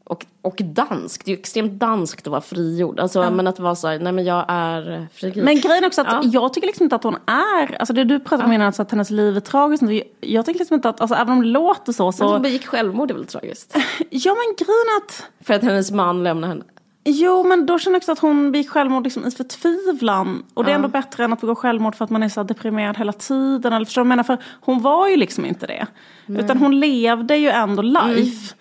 [0.07, 3.01] och, och dansk, det är ju extremt danskt att vara frigjord.
[3.01, 5.45] Alltså, Men att vara så här, nej men jag är frigid.
[5.45, 6.21] Men grejen är också att Ja.
[6.25, 8.91] jag tycker liksom inte att hon är, alltså det du pratar om innan, alltså att
[8.91, 9.83] hennes liv är tragiskt.
[10.21, 12.33] Jag tycker liksom inte att, alltså även om det låter så Men så...
[12.33, 13.77] hon begick självmord, det är väl tragiskt?
[14.11, 16.65] Ja men grejen är att För att hennes man lämnade henne.
[17.07, 20.45] Jo, men då känner jag också att hon begick självmord liksom i förtvivlan.
[20.55, 22.97] Och det är ändå bättre än att begå självmord för att man är så deprimerad
[22.99, 23.73] hela tiden.
[23.73, 24.37] Eller förstår du vad jag menar?
[24.37, 25.87] För hon var ju liksom inte det.
[26.27, 28.55] Utan hon levde ju ändå life.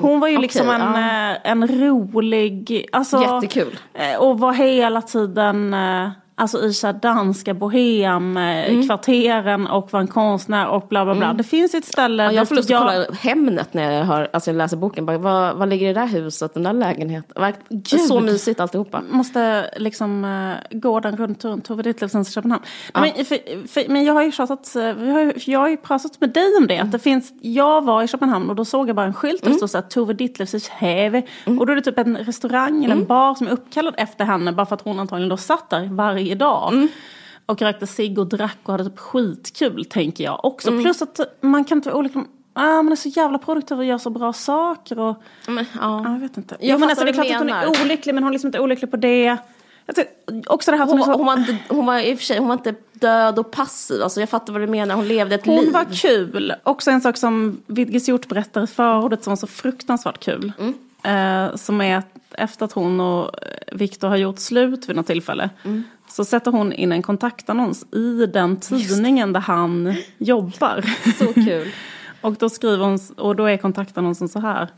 [0.00, 1.30] Hon var ju Okej, liksom en, ja.
[1.32, 2.86] eh, en rolig...
[2.92, 3.78] Alltså, Jättekul.
[3.94, 5.74] eh, Och var hela tiden...
[6.40, 8.86] eh, Alltså i så här danska bohem, mm.
[8.86, 11.32] kvarteren och var en konstnär och bla bla bla.
[11.32, 12.22] Det finns ett ställe...
[12.22, 15.06] Ja, jag får lust att jag- kolla Hemnet när jag, hör, alltså jag läser boken.
[15.06, 17.52] Bara, vad, vad ligger i det där huset, den där lägenheten?
[17.68, 18.00] Gud.
[18.00, 19.02] Så mysigt alltihopa.
[19.10, 22.62] måste liksom uh, gå den rundturen, Tove Ditlevsens Köpenhamn.
[22.94, 24.82] Men, för, för, men jag har ju pratat, eh,
[25.46, 26.78] jag har ju pratat med dig om det.
[26.78, 29.50] Att det finns, jag var i Köpenhamn och då såg jag bara en skylt där
[29.50, 31.22] det stod så här Tove Ditlevsens Häve.
[31.44, 34.52] Och då är det typ en restaurang eller en bar som är uppkallad efter henne
[34.52, 36.88] bara för att hon antagligen då satt där varje dag.
[37.46, 40.70] Och rökte cigg och drack och hade typ skitkul tänker jag också.
[40.70, 43.98] Plus att man kan inte vara olika Ah, man är så jävla produktiv och gör
[43.98, 44.98] så bra saker.
[44.98, 46.02] Och, Men, ja.
[46.04, 46.56] Ja, jag vet inte.
[46.60, 48.48] Jag Jo, men alltså, det är klart att hon är olycklig men hon är liksom
[48.48, 49.36] inte olycklig på det.
[49.86, 50.12] Jag tycker,
[50.52, 52.24] också det här att Hon, hon, så, hon, var inte, hon var i och för
[52.24, 54.02] sig hon var inte död och passiv.
[54.02, 54.94] Alltså jag fattar vad du menar.
[54.94, 55.72] Hon levde ett hon liv.
[55.72, 56.54] var kul.
[56.62, 60.52] Också en sak som Vidgis Hjort berättar i förordet som var så fruktansvärt kul.
[60.58, 60.74] Mm.
[61.02, 63.30] Eh, som är att efter att hon och
[63.72, 65.50] Viktor har gjort slut vid något tillfälle.
[65.64, 65.84] Mm.
[66.10, 70.84] Så sätter hon in en kontaktannons i den tidningen där han jobbar.
[71.18, 71.68] Så kul.
[72.20, 74.68] Och då skriver hon, och då är kontaktannonsen så här.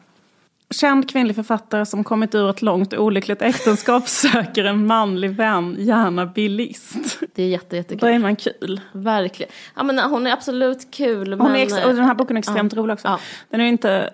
[0.70, 6.26] Känd kvinnlig författare som kommit ur ett långt olyckligt äktenskap söker en manlig vän, gärna
[6.26, 7.20] bilist.
[7.34, 8.08] Det är jätte, Då jättekul.
[8.08, 8.80] är man kul.
[8.92, 9.52] Verkligen.
[9.76, 11.32] Ja, men hon är absolut kul.
[11.32, 13.08] Hon men, är och den här boken är extremt rolig också.
[13.08, 13.18] Ja.
[13.50, 14.10] Den är inte...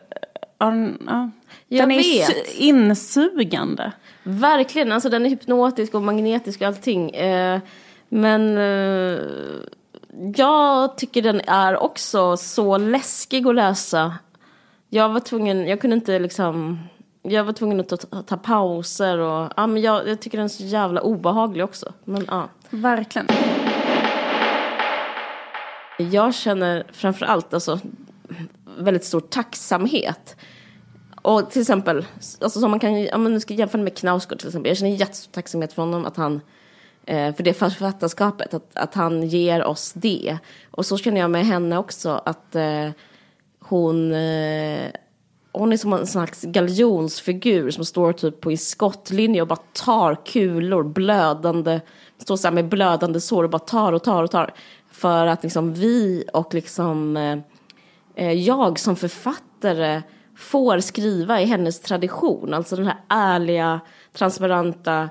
[0.59, 1.31] ja, den- Ja.
[1.69, 2.29] Jag Den är vet.
[2.29, 3.93] su- insugande.
[4.31, 7.11] Verkligen, alltså den är hypnotisk och magnetisk och allting.
[7.11, 7.61] Eh,
[8.09, 9.21] men eh,
[10.37, 14.15] jag tycker den är också så läskig att läsa.
[14.89, 16.79] Jag var tvungen, jag kunde inte liksom,
[17.23, 20.49] jag var tvungen att ta, ta pauser och, ja men jag, jag tycker den är
[20.49, 21.93] så jävla obehaglig också.
[22.05, 22.49] Men ja.
[22.71, 23.27] Verkligen.
[25.99, 27.81] Jag känner framför allt alltså,
[28.79, 30.37] väldigt stor tacksamhet.
[31.29, 32.07] Och till exempel,
[32.41, 34.71] alltså som man kan, ja, men nu ska jag jämföra med Knausgård till exempel.
[34.71, 36.41] Jag känner jättestor tacksamhet från honom att han,
[37.07, 40.39] eh, för det författarskapet, att, att han ger oss det.
[40.71, 42.91] Och så känner jag med henne också, att eh,
[43.61, 44.91] hon, eh,
[45.53, 50.15] hon är som en slags galjonsfigur som står typ på en skottlinje och bara tar
[50.27, 51.81] kulor, blödande,
[52.19, 54.55] står så här med blödande sår och bara tar och tar och tar.
[54.91, 57.39] För att liksom vi och liksom eh,
[58.15, 60.03] eh, jag som författare
[60.39, 62.55] får skriva i hennes tradition.
[62.55, 63.81] Alltså den här ärliga,
[64.13, 65.09] transparenta,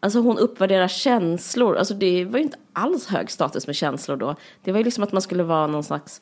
[0.00, 1.76] alltså hon uppvärderar känslor.
[1.76, 4.34] Alltså det var ju inte alls hög status med känslor då.
[4.64, 6.20] Det var ju liksom att man skulle vara någon slags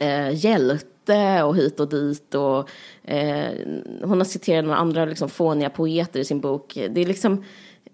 [0.00, 2.34] eh, hjälte och hit och dit.
[2.34, 2.70] Och,
[3.10, 3.52] eh,
[4.02, 6.74] hon har citerat några andra liksom, fåniga poeter i sin bok.
[6.74, 7.44] Det, är liksom,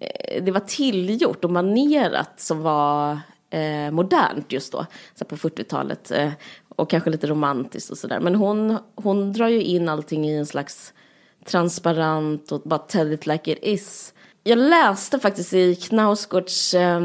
[0.00, 3.18] eh, det var tillgjort och manerat som var
[3.50, 6.12] eh, modernt just då, så på 40-talet.
[6.76, 8.20] Och kanske lite romantiskt och sådär.
[8.20, 10.92] Men hon, hon drar ju in allting i en slags
[11.44, 14.14] transparent och bara tell it like it is.
[14.44, 17.00] Jag läste faktiskt i Knausgårds eh,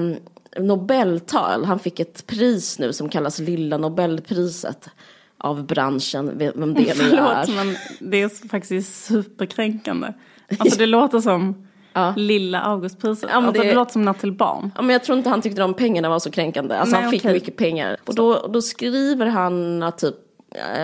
[0.58, 4.89] Nobeltal, han fick ett pris nu som kallas Lilla Nobelpriset
[5.38, 7.55] av branschen, vem det nu Förlåt, är.
[7.55, 10.13] men det är faktiskt superkränkande.
[10.58, 12.13] Alltså det låter som Ja.
[12.17, 13.30] lilla Augustpriset.
[13.34, 13.69] Ja, men alltså, det...
[13.69, 14.71] det- låter som natt till barn.
[14.75, 16.75] Ja, men jag tror inte han tyckte om pengarna var så kränkande.
[16.75, 17.34] Alltså Nej, han fick okej.
[17.34, 17.97] mycket pengar.
[18.06, 20.15] Och då, då skriver han att typ,
[20.56, 20.75] eh,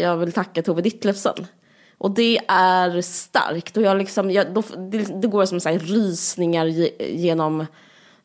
[0.00, 1.46] jag vill tacka Tove Ditlevsen.
[1.98, 3.76] Och det är starkt.
[3.76, 7.66] Och jag liksom, jag, då, det, det går som så här rysningar ge, genom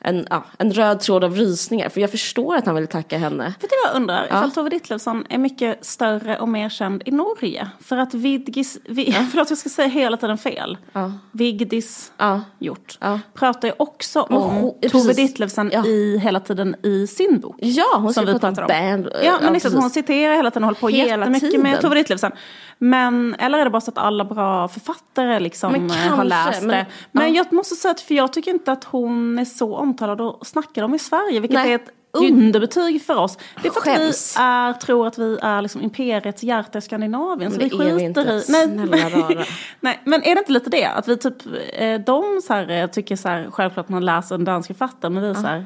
[0.03, 1.89] en, ja, en röd tråd av rysningar.
[1.89, 3.53] För jag förstår att han vill tacka henne.
[3.61, 4.25] Du vad jag undrar?
[4.25, 7.69] Ifall Tove Ditlevsson är mycket större och mer känd i Norge.
[7.79, 10.77] För att Vidgis, vi, förlåt jag ska säga hela tiden fel.
[10.93, 11.11] Ja.
[11.31, 12.41] Vigdis Ja.
[12.59, 12.97] gjort.
[13.01, 13.19] Ja.
[13.33, 15.13] Pratar ju också Men om hon- Tove.
[15.13, 15.85] Ditlevsen Ja.
[15.85, 17.55] i, hela tiden i sin bok.
[17.59, 19.01] Ja, hon Som vi prata om pratar om.
[19.01, 19.09] band.
[19.23, 21.63] Ja, men liksom, hon citerar hela tiden och håller på Hela jättemycket tiden.
[21.63, 22.31] med Tove Ditlevsen.
[22.77, 26.23] Men, eller är det bara så att alla bra författare liksom Men eh, har kanske,
[26.23, 26.85] läst men- det?
[27.11, 27.43] Men ja.
[27.43, 30.83] jag måste säga att för jag tycker inte att hon är så omtalad och snackar
[30.83, 31.71] om i Sverige, vilket Nej.
[31.71, 33.37] är ett underbetyg för oss.
[33.61, 37.51] Det är för att vi är, tror att vi är liksom imperiets hjärta i Skandinavien.
[37.51, 38.33] Så Men vi det är vi skiter inte.
[38.33, 38.41] i...
[38.41, 39.45] Snälla rara.
[39.79, 40.85] Nej, men är det inte lite det?
[40.85, 41.35] Att vi typ,
[41.73, 45.23] eh, de så här, eh, tycker så här, självklart man läser en dansk författare, men
[45.23, 45.65] vi är så här,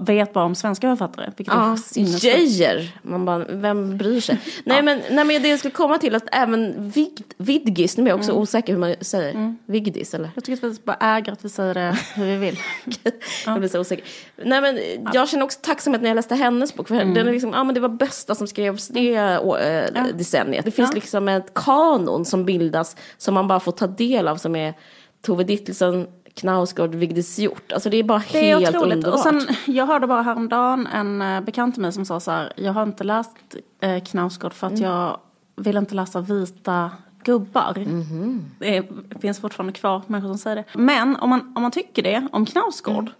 [0.00, 1.30] vet bara om svenska författare.
[1.36, 2.24] Vilket Ja, är.
[2.24, 2.96] Geijer.
[3.02, 4.38] Man bara, vem bryr sig?
[4.64, 8.08] Nej, men, nej men det jag skulle komma till att även Vid, Vidgis, nu är
[8.08, 9.54] jag också osäker hur man säger.
[9.66, 10.30] Vigdis eller?
[10.34, 12.58] Jag tycker att vi bara äger att vi säger det hur vi vill.
[13.46, 14.04] Jag blir så osäker.
[14.44, 14.78] Nej men
[15.12, 16.88] jag känner också tacksamhet när jag läste hennes bok.
[16.88, 20.64] För den är liksom, ja men det var bästa som skrevs det äh, decenniet.
[20.64, 20.94] Det finns Ja.
[20.94, 24.74] liksom ett kanon som bildas som man bara får ta del av som är
[25.22, 27.74] Tove Ditlevsen, Knausgård, Vigdis Hjorth.
[27.74, 28.94] Alltså det är bara Det är helt otroligt.
[28.94, 29.14] underbart.
[29.14, 32.52] Och sen, jag hörde bara häromdagen en eh, bekant till mig som sa så här,
[32.56, 33.36] jag har inte läst
[33.80, 34.84] eh, Knausgård för att Mm.
[34.90, 35.18] jag
[35.56, 36.90] vill inte läsa vita
[37.24, 37.74] gubbar.
[37.86, 38.44] Mhm.
[38.58, 38.84] Det är,
[39.20, 40.64] finns fortfarande kvar människor som säger det.
[40.74, 43.10] Men om man, om man tycker det om Knausgård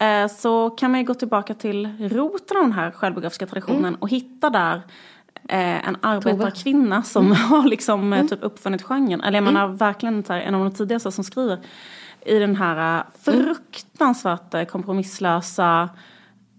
[0.00, 0.24] Mm.
[0.24, 3.94] eh, så kan man ju gå tillbaka till roten av den här självbiografiska traditionen Mm.
[3.94, 4.82] och hitta där
[5.48, 7.36] eh, en arbetarkvinna som Mm.
[7.48, 9.20] har liksom eh, typ uppfunnit genren.
[9.20, 11.58] Eller jag menar verkligen så här, en av de tidigaste som skriver
[12.26, 15.88] i den här eh, fruktansvärt eh, kompromisslösa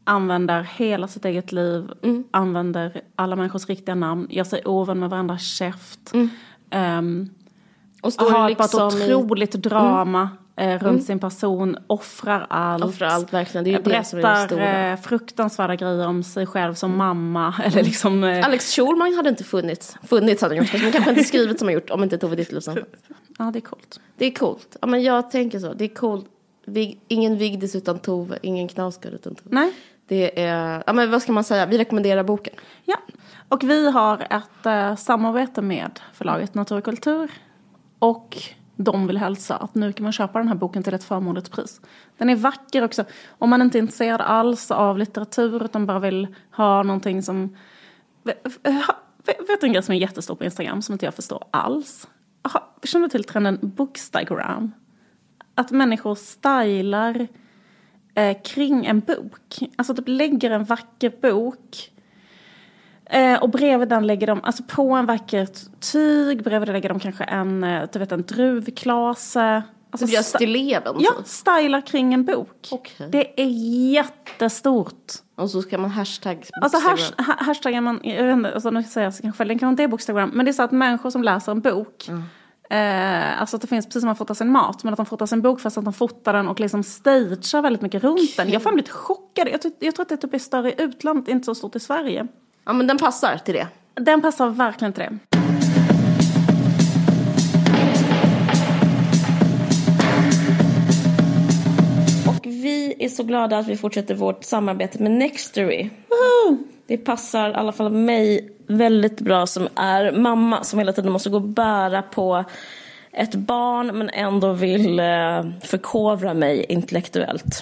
[0.04, 1.92] använder hela sitt eget liv,
[2.32, 6.14] använder alla människors riktiga namn, gör sig ovän med varandras käft.
[6.70, 7.30] ehm,
[8.02, 12.84] och står har liksom ett i, otroligt drama eh, runt sin person, offrar allt.
[12.84, 13.64] offrar allt verkligen.
[13.64, 14.92] Det är ju det som är det Berättar stora.
[14.92, 17.56] eh, fruktansvärda grejer om sig själv som mamma.
[17.64, 19.98] Eller liksom, eh, Alex Schulman hade inte funnits.
[20.08, 22.78] Funnits hade han gjort, men kanske inte skrivit som han gjort om inte Tove Ditlevsen.
[23.38, 24.00] ja, det är coolt.
[24.18, 24.78] Det är coolt.
[24.82, 25.74] Ja, men jag tänker så.
[25.74, 26.26] Det är coolt.
[26.66, 29.50] Vig, ingen Vigdis utan Tove, ingen Knausgård utan Tove.
[29.56, 29.74] Nej.
[30.08, 32.54] Det är, ja men vad ska man säga, vi rekommenderar boken.
[32.86, 32.96] Ja,
[33.50, 37.32] och vi har ett eh, samarbete med förlaget Natur och kultur.
[38.00, 38.38] Och
[38.84, 41.82] de vill hälsa att nu kan man köpa den här boken till ett förmånligt pris.
[42.18, 43.06] Den är vacker också.
[43.28, 47.56] Om man inte är intresserad alls av litteratur utan bara vill ha någonting som...
[48.24, 52.08] Vet du en grej som är jättestor på Instagram som inte jag förstår alls?
[52.42, 54.72] Aha, Känner du till trenden bookstagram?
[55.56, 57.28] Att människor stylar
[58.16, 59.60] eh, kring en bok.
[59.76, 61.92] Alltså typ lägger en vacker bok
[63.10, 65.48] Eh, och bredvid den lägger de, alltså på en vacker
[65.80, 69.64] tyg, bredvid den lägger de kanske en, eh, du vet en druvklase.
[69.92, 70.96] Alltså Typ gör stilleven.
[71.00, 72.68] Ja, stylar kring en bok.
[72.72, 73.08] Okej.
[73.12, 73.50] Det är
[73.94, 75.12] jättestort.
[75.36, 78.84] Och så ska man hashtag Alltså hash, ha, hashtaggen man, jag vet inte, alltså nu
[78.84, 81.10] säger jag så kanske, den kanske inte är bokstagram, men det är så att människor
[81.10, 82.10] som läser en bok,
[82.70, 85.26] eh, alltså att det finns precis som man fotar sin mat, men att de fotar
[85.26, 88.48] sin bok fast att de fotar den och liksom stagear väldigt mycket runt den.
[88.48, 91.28] Jag har fan blivit chockad, jag, jag tror att det typ är större i utlandet,
[91.28, 92.28] inte så stort i Sverige.
[92.70, 93.68] Ja men den passar till det.
[93.94, 95.18] Den passar verkligen till det.
[102.30, 105.90] Och vi är så glada att vi fortsätter vårt samarbete med Nextory.
[106.88, 111.30] Det passar i alla fall mig väldigt bra som är mamma som hela tiden måste
[111.30, 112.44] gå och bära på
[113.12, 117.56] ett barn men ändå vill eh, förkovra mig intellektuellt.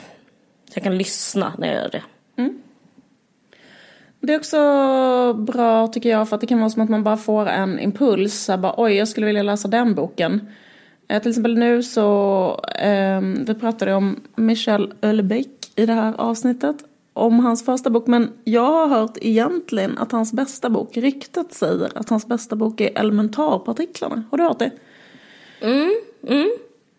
[0.66, 2.04] Så jag kan lyssna när jag gör det.
[4.28, 7.18] Det är också bra tycker jag för att det kan vara som att man bara
[7.18, 8.34] får en impuls.
[8.34, 10.48] Så här, bara, Oj, jag skulle vilja läsa den boken.
[11.08, 16.76] Eh, till exempel nu så, eh, vi pratade om Michel Houellebecq i det här avsnittet.
[17.14, 21.98] Om hans första bok, men jag har hört egentligen att hans bästa bok, ryktet säger
[21.98, 24.24] att hans bästa bok är Elementarpartiklarna.
[24.32, 24.72] Har du hört det?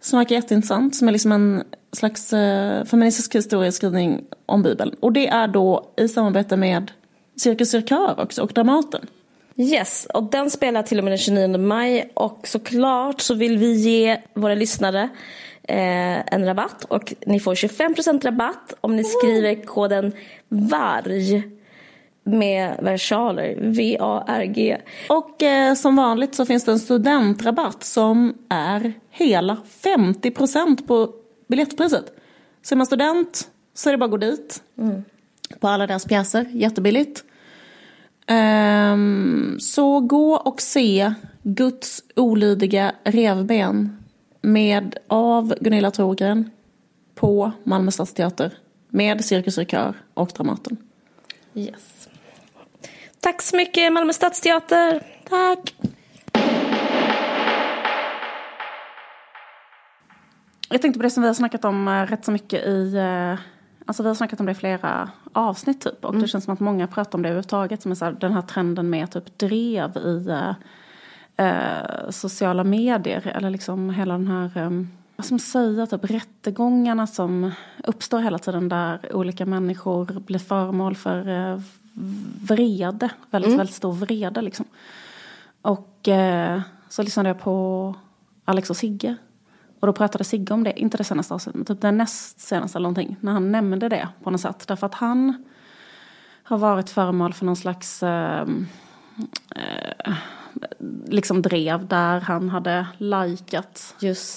[0.00, 0.96] som verkar jätteintressant.
[0.96, 4.94] Som är liksom en slags eh, feministisk historieskrivning om Bibeln.
[5.00, 6.90] Och det är då i samarbete med
[7.36, 9.06] Cirkus Cirkör också och Dramaten.
[9.56, 12.12] Yes, och den spelar till och med den 29 maj.
[12.14, 15.08] Och såklart så vill vi ge våra lyssnare
[15.68, 16.84] eh, en rabatt.
[16.84, 20.12] Och ni får 25% rabatt om ni skriver koden
[20.48, 21.42] VARG
[22.24, 23.56] med versaler.
[23.60, 24.78] V-A-R-G.
[25.08, 31.12] Och eh, som vanligt så finns det en studentrabatt som är hela 50% på
[31.48, 32.04] biljettpriset.
[32.62, 34.62] Så är man student så är det bara att gå dit.
[35.60, 37.24] På alla deras pjäser, jättebilligt.
[38.26, 44.03] Ehm, så gå och se Guds olydiga revben
[44.44, 46.50] med av Gunilla Trogren
[47.14, 48.52] på Malmö stadsteater
[48.88, 50.76] med Cirkus Cirkör och Dramaten.
[51.54, 52.08] Yes.
[53.20, 55.02] Tack så mycket Malmö stadsteater.
[55.28, 55.74] Tack!
[60.68, 62.94] Jag tänkte på det som vi har snackat om eh, rätt så mycket i...
[62.96, 63.38] eh,
[63.86, 66.04] Alltså vi har snackat om det i flera avsnitt typ.
[66.04, 67.82] Och det känns som att många pratar om det överhuvudtaget.
[67.82, 70.28] Som är så här, den här trenden med typ drev i
[71.36, 73.32] eh, sociala medier.
[73.34, 74.50] Eller liksom hela den här...
[74.56, 74.70] Eh,
[75.16, 75.86] vad ska man säga?
[75.86, 77.50] Typ rättegångarna som
[77.84, 78.68] uppstår hela tiden.
[78.68, 81.60] Där olika människor blir föremål för eh,
[82.48, 83.10] vrede.
[83.30, 84.66] Väldigt, väldigt stor vrede liksom.
[85.62, 87.94] Och eh, så lyssnade jag på
[88.44, 89.16] Alex och Sigge.
[89.80, 92.78] Och då pratade Sigge om det, inte det senaste avsnittet, men typ det näst senaste
[92.78, 93.16] eller någonting.
[93.20, 94.64] När han nämnde det på något sätt.
[94.68, 95.44] Därför att han
[96.42, 98.48] har varit föremål för någon slags eh,
[99.56, 100.14] eh,
[101.06, 103.94] liksom drev där han hade likat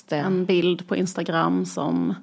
[0.09, 2.13] en bild på Instagram som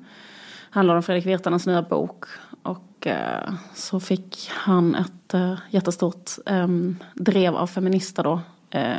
[0.71, 2.25] handlar om Fredrik Virtanens nya bok.
[2.63, 6.69] Och eh, så fick han ett eh, jättestort eh,
[7.15, 8.41] drev av feminister då.
[8.71, 8.95] Eh,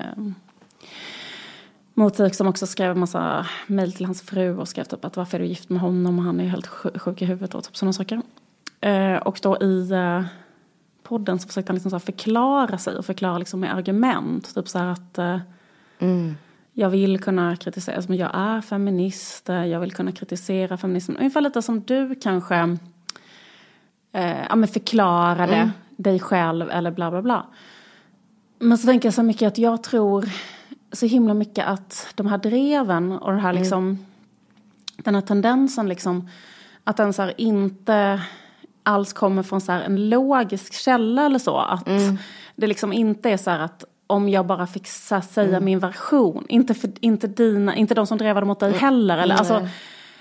[1.94, 5.38] Motvik som också skrev en massa mejl till hans fru och skrev typ att varför
[5.38, 7.78] är du gift med honom och han är helt sj- sjuk i huvudet och typ
[7.78, 8.22] sådana saker.
[8.82, 10.24] Eh, och då i eh,
[11.06, 14.56] podden så försökte han liksom så förklara sig och förklara liksom med argument.
[14.56, 15.38] Typ så att eh,
[16.74, 21.18] jag vill kunna kritisera, alltså, men jag är feminist, eh, jag vill kunna kritisera feminismen.
[21.18, 22.78] Ungefär lite som du kanske
[24.12, 27.46] eh, ja, men förklarade dig själv eller bla bla bla.
[28.60, 30.30] Men så tänker jag så mycket att jag tror
[30.92, 34.06] så himla mycket att de här dreven och det här liksom,
[34.98, 36.30] den här tendensen liksom,
[36.84, 38.22] att den så inte
[38.86, 41.58] alls kommer från så en logisk källa eller så.
[41.58, 41.90] Att
[42.56, 46.74] det liksom inte är så här att om jag bara fick säga min version, inte,
[46.74, 49.18] för, inte, dina, inte de som drevade mot dig heller.
[49.18, 49.68] Eller, alltså,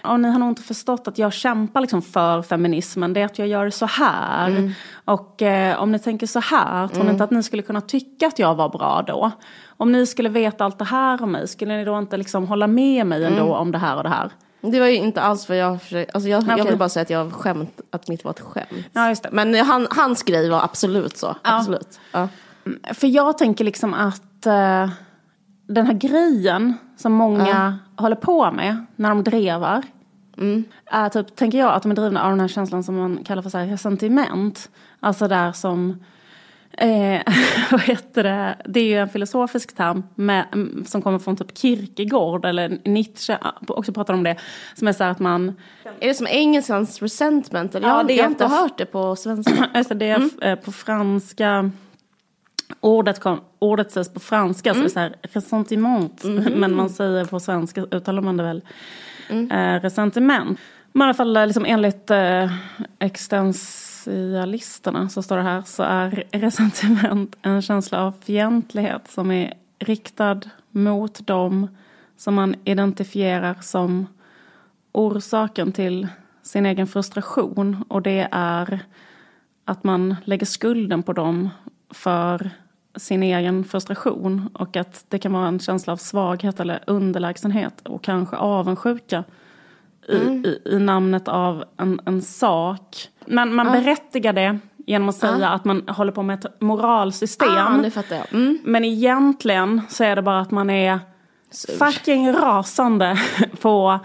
[0.05, 3.13] och ni har nog inte förstått att jag kämpar liksom för feminismen.
[3.13, 4.73] Det är att jag gör så här.
[5.05, 8.27] Och eh, om ni tänker så här, tror ni inte att ni skulle kunna tycka
[8.27, 9.31] att jag var bra då?
[9.77, 12.67] Om ni skulle veta allt det här om mig, skulle ni då inte liksom hålla
[12.67, 14.31] med mig ändå om det här och det här?
[14.71, 16.71] Det var ju inte alls vad jag försökte, alltså jag, jag Okej.
[16.71, 18.87] vill bara säga att jag skämt, att mitt var ett skämt.
[18.93, 19.29] Ja, just det.
[19.33, 22.01] Men han, hans grej var absolut så, absolut.
[22.13, 22.29] Ja.
[22.95, 24.89] För jag tänker liksom att eh,
[25.67, 29.83] den här grejen som många håller på med när de drevar.
[30.87, 33.43] Är typ, tänker jag, att de är drivna av den här känslan som man kallar
[33.43, 34.71] för så här resentiment.
[35.01, 36.05] Alltså där som,
[36.79, 37.21] eh,
[37.71, 41.59] vad heter det, det är ju en filosofisk term med, mm, som kommer från typ
[41.59, 44.37] Kierkegaard eller Nietzsche, också pratar om det.
[44.75, 45.57] Som är så här att man,
[46.01, 47.75] Är det som engelskans resentment?
[47.75, 47.89] Eller?
[47.89, 49.69] Ja, jag, det jag har inte hört det på svenska.
[49.75, 51.71] Alltså det är eh, på franska.
[52.81, 56.25] Ordet, kom, ordet sägs på franska, så det är så här ressentiment.
[56.57, 58.63] Men man säger på svenska, uttalar man det väl,
[59.51, 60.59] eh, ressentiment.
[60.93, 62.51] Men i alla fall eh, liksom enligt eh,
[64.07, 70.41] existentialisterna så står det här så är ressentiment en känsla av fientlighet som är riktad
[70.71, 71.69] mot dem
[72.17, 74.07] som man identifierar som
[74.93, 76.09] orsaken till
[76.43, 77.85] sin egen frustration.
[77.89, 78.81] Och det är
[79.65, 81.51] att man lägger skulden på dem
[81.91, 82.51] för
[82.97, 84.49] sin egen frustration.
[84.55, 89.25] Och att det kan vara en känsla av svaghet eller underlägsenhet och kanske avundsjuka
[90.09, 93.09] i, i, i namnet av en, en sak.
[93.27, 97.49] Men man berättigar det genom att säga att man håller på med ett moralsystem.
[97.49, 98.03] Ah.
[98.31, 98.59] Mm.
[98.65, 100.99] Men egentligen så är det bara att man är
[101.79, 103.19] fucking rasande
[103.61, 103.99] på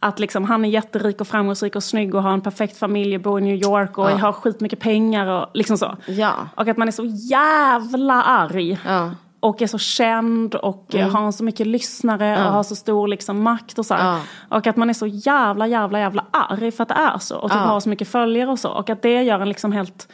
[0.00, 3.22] att liksom han är jätterik och framgångsrik och snygg och har en perfekt familj och
[3.22, 5.96] bor i New York och har skitmycket pengar och liksom så.
[6.06, 6.32] Ja.
[6.54, 8.78] Och att man är så jävla arg.
[8.86, 9.10] Ja.
[9.42, 9.50] Mm.
[9.50, 13.42] Och är så känd och eh, har så mycket lyssnare och har så stor liksom
[13.42, 13.94] makt och så.
[13.94, 14.20] Ja.
[14.48, 17.36] Och att man är så jävla jävla jävla arg för att det är så.
[17.36, 17.66] Och typ Ja.
[17.66, 18.68] har så mycket följare och så.
[18.70, 20.08] Och att det gör en liksom helt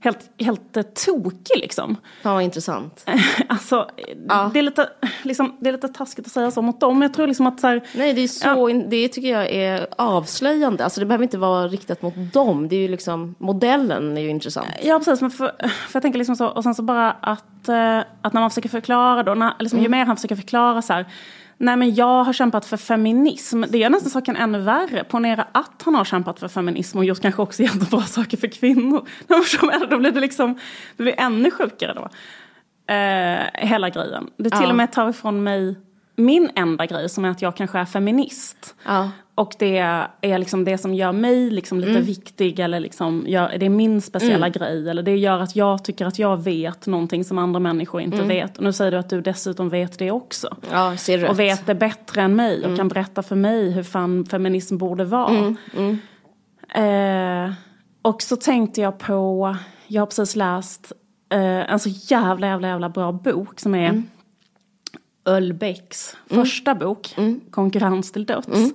[0.00, 1.96] helt, helt eh, tokig liksom.
[2.22, 3.04] Fan vad intressant.
[3.48, 3.88] alltså,
[4.28, 4.50] Ja.
[4.52, 4.88] det, är lite,
[5.22, 7.02] liksom, det är lite taskigt att säga så mot dem.
[7.02, 9.86] Jag tror liksom att så här, Nej, det är så, in, det tycker jag är
[9.98, 10.84] avslöjande.
[10.84, 12.68] Alltså det behöver inte vara riktat mot dem.
[12.68, 14.68] Det är ju liksom, modellen är ju intressant.
[14.82, 17.98] Ja precis, men för, för jag tänker liksom så, och sen så bara att, eh,
[18.22, 21.06] att när man försöker förklara då, när, liksom, ju mer han försöker förklara så här,
[21.58, 25.04] nej men jag har kämpat för feminism, det gör nästan saken ännu värre.
[25.04, 29.08] Ponera att han har kämpat för feminism och gjort kanske också jättebra saker för kvinnor.
[29.90, 30.58] Då blir det liksom,
[30.96, 32.08] det blir ännu sjukare då.
[32.94, 34.30] Eh, hela grejen.
[34.36, 34.68] Det till Ja.
[34.68, 35.76] och med tar ifrån mig
[36.18, 38.74] min enda grej som är att jag kanske är feminist.
[38.84, 39.10] Ja.
[39.34, 39.78] Och det
[40.20, 41.88] är liksom det som gör mig liksom Mm.
[41.90, 44.88] lite viktig eller liksom gör, det är min speciella grej.
[44.90, 48.28] Eller det gör att jag tycker att jag vet någonting som andra människor inte Mm.
[48.28, 48.58] vet.
[48.58, 50.56] Och nu säger du att du dessutom vet det också.
[50.72, 51.30] Ja, ser rätt.
[51.30, 52.70] Och vet det bättre än mig Mm.
[52.70, 55.56] och kan berätta för mig hur fan feminism borde vara.
[55.76, 55.98] mm.
[56.74, 57.52] Eh,
[58.02, 59.56] och så tänkte jag på,
[59.86, 60.92] jag har precis läst
[61.32, 64.04] eh, en så jävla jävla jävla bra bok som är Mm.
[65.28, 67.14] Ölbecks första bok,
[67.50, 68.48] Konkurrens till döds.
[68.48, 68.70] Mm.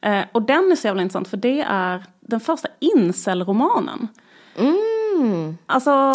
[0.00, 4.08] Eh, och den är så jävla intressant för det är den första incel-romanen.
[4.56, 5.56] Mm.
[5.66, 6.12] Alltså,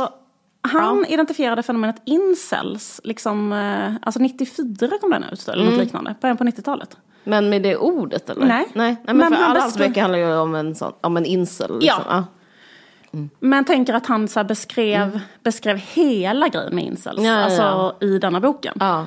[0.62, 5.74] han identifierade fenomenet incels, liksom, eh, alltså 94 kom den ut, eller Mm.
[5.76, 6.98] något liknande, början på 90-talet.
[7.24, 8.46] Men med det ordet eller?
[8.46, 8.66] Nej.
[8.74, 11.26] Nej, Nej men, Men för alla hans böcker handlar ju om en, sån, om en
[11.26, 11.80] incel.
[11.80, 12.04] Liksom.
[12.10, 12.26] Ja.
[13.40, 17.32] Men jag tänker att han så beskrev, beskrev hela grejen med incels, Mm.
[17.32, 17.62] Ja, ja, alltså
[18.02, 18.08] ja.
[18.08, 18.78] i denna boken.
[18.80, 19.06] Ja.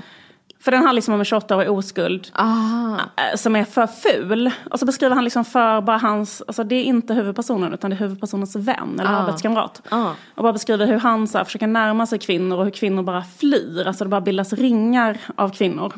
[0.60, 2.94] För den handlar liksom om en 28-årig oskuld Ah.
[3.16, 4.50] eh, som är för ful.
[4.70, 7.96] Och så beskriver han liksom för bara hans, alltså det är inte huvudpersonen utan det
[7.96, 9.16] är huvudpersonens vän eller Ah.
[9.16, 9.82] arbetskamrat.
[9.88, 10.10] Ah.
[10.34, 13.22] Och bara beskriver hur han så här, försöker närma sig kvinnor och hur kvinnor bara
[13.38, 13.86] flyr.
[13.86, 15.92] Alltså det bara bildas ringar av kvinnor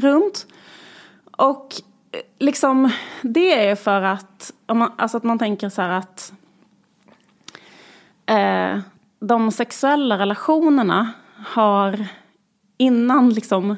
[0.00, 0.46] runt.
[1.30, 1.74] Och
[2.12, 2.90] eh, liksom
[3.22, 6.32] det är för att, om man, alltså att man tänker så här att
[8.26, 8.78] eh,
[9.20, 11.12] de sexuella relationerna
[11.46, 12.06] har
[12.78, 13.76] innan liksom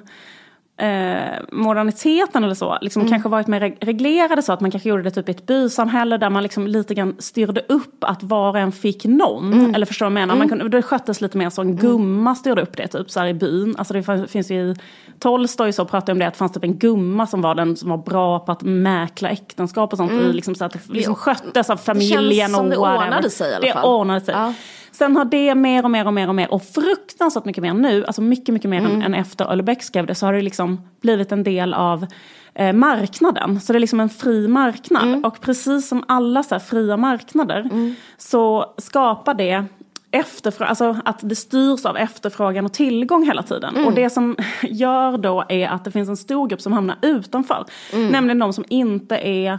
[0.79, 5.03] eh, moderniteten eller så, liksom kanske varit mer reg- reglerade så att man kanske gjorde
[5.03, 8.59] det typ i ett bysamhälle där man liksom lite grann styrde upp att var och
[8.59, 9.75] en fick någon.
[9.75, 10.39] Eller förstår du vad jag menar?
[10.39, 13.27] Man kunde, det sköttes lite mer så, en gumma styrde upp det typ så här
[13.27, 13.75] i byn.
[13.79, 14.77] Alltså det finns ju i
[15.19, 17.91] Tolstoj så pratar om det att det fanns typ en gumma som var den som
[17.91, 20.13] var bra på att mäkla äktenskap och sånt.
[20.13, 22.51] I, liksom, så att det liksom sköttes av familjen.
[22.51, 23.85] som och det ordnade sig i alla Det fall.
[23.85, 24.35] ordnade sig.
[24.35, 24.53] Ja.
[24.99, 28.05] Sen har det mer och mer och mer och mer och fruktansvärt mycket mer nu,
[28.07, 28.93] alltså mycket, mycket mer Mm.
[28.93, 32.07] än, än efter Ölbeck skrev det, så har det liksom blivit en del av
[32.55, 33.61] eh, marknaden.
[33.61, 35.03] Så det är liksom en fri marknad.
[35.09, 35.25] Mm.
[35.25, 39.65] Och precis som alla så här, fria marknader så skapar det
[40.11, 43.75] efterfrågan, alltså att det styrs av efterfrågan och tillgång hela tiden.
[43.77, 43.87] Mm.
[43.87, 47.65] Och det som gör då är att det finns en stor grupp som hamnar utanför.
[47.93, 48.09] Mm.
[48.09, 49.59] Nämligen de som inte är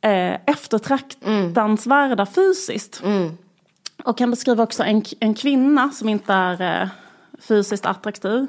[0.00, 3.02] eh, eftertraktansvärda fysiskt.
[4.04, 6.88] Och han beskriver också en, en kvinna som inte är eh,
[7.38, 8.46] fysiskt attraktiv.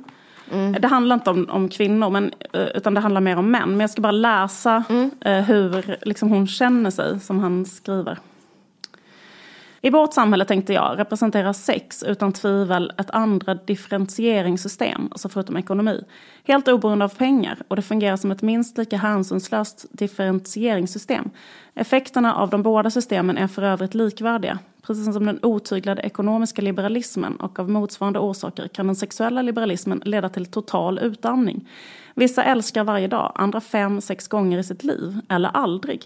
[0.79, 3.69] Det handlar inte om, om kvinnor, men, eh, utan det handlar mer om män.
[3.69, 4.83] Men jag ska bara läsa
[5.21, 8.17] eh, hur liksom, hon känner sig, som han skriver.
[9.81, 16.03] I vårt samhälle tänkte jag representerar sex utan tvivel ett andra differentieringssystem, alltså förutom ekonomi.
[16.43, 21.29] Helt oberoende av pengar och det fungerar som ett minst lika hänsynslöst differentieringssystem.
[21.73, 24.59] Effekterna av de båda systemen är för övrigt likvärdiga.
[24.81, 30.29] Precis som den otyglade ekonomiska liberalismen och av motsvarande orsaker kan den sexuella liberalismen leda
[30.29, 31.69] till total utarmning.
[32.15, 36.05] Vissa älskar varje dag, andra fem, sex gånger i sitt liv, eller aldrig.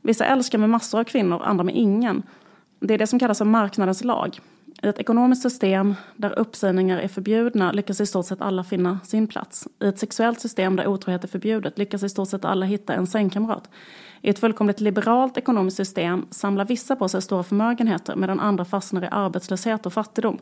[0.00, 2.22] Vissa älskar med massor av kvinnor, andra med ingen.
[2.80, 4.40] Det är det som kallas för marknadens lag.
[4.82, 9.26] I ett ekonomiskt system där uppsägningar är förbjudna lyckas i stort sett alla finna sin
[9.26, 9.68] plats.
[9.82, 13.06] I ett sexuellt system där otrohet är förbjudet lyckas i stort sett alla hitta en
[13.06, 13.70] sängkamrat.
[14.22, 19.04] I ett fullkomligt liberalt ekonomiskt system samlar vissa på sig stora förmögenheter medan andra fastnar
[19.04, 20.38] i arbetslöshet och fattigdom.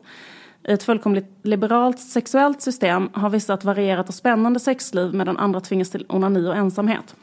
[0.67, 5.61] I ett fullkomligt liberalt sexuellt system har vissa ett varierat och spännande sexliv medan andra
[5.61, 7.15] tvingas till onani och ensamhet.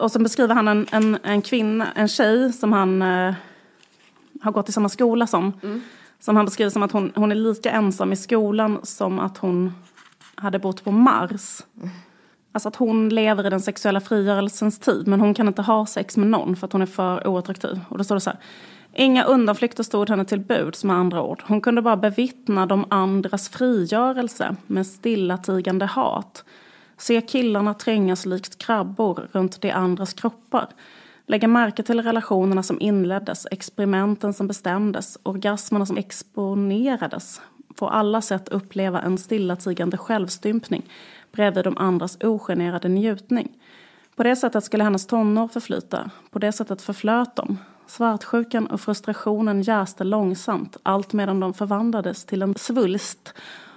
[0.00, 3.34] Och sen beskriver han en, en, en kvinna, en tjej som han eh,
[4.42, 5.52] har gått i samma skola som.
[6.20, 9.72] Som han beskriver som att hon, hon är lika ensam i skolan som att hon
[10.34, 11.62] hade bott på Mars.
[12.52, 16.16] Alltså att hon lever i den sexuella frigörelsens tid men hon kan inte ha sex
[16.16, 17.80] med någon för att hon är för oattraktiv.
[17.88, 18.38] Och då står det så här.
[18.98, 21.42] Inga undanflykter stod henne till buds med andra ord.
[21.46, 26.44] Hon kunde bara bevittna de andras frigörelse med stillatigande hat.
[26.96, 30.68] Se killarna trängas likt krabbor runt de andras kroppar.
[31.28, 37.40] Lägga märke till relationerna som inleddes, experimenten som bestämdes, orgasmerna som exponerades.
[37.74, 40.82] På alla sätt uppleva en stillatigande självstympning
[41.32, 43.58] bredvid de andras ogenerade njutning.
[44.16, 47.58] På det sättet skulle hennes tonår förflyta, på det sättet förflöt de.
[47.86, 53.34] Svartsjukan och frustrationen jäste långsamt allt medan de förvandlades till en svulst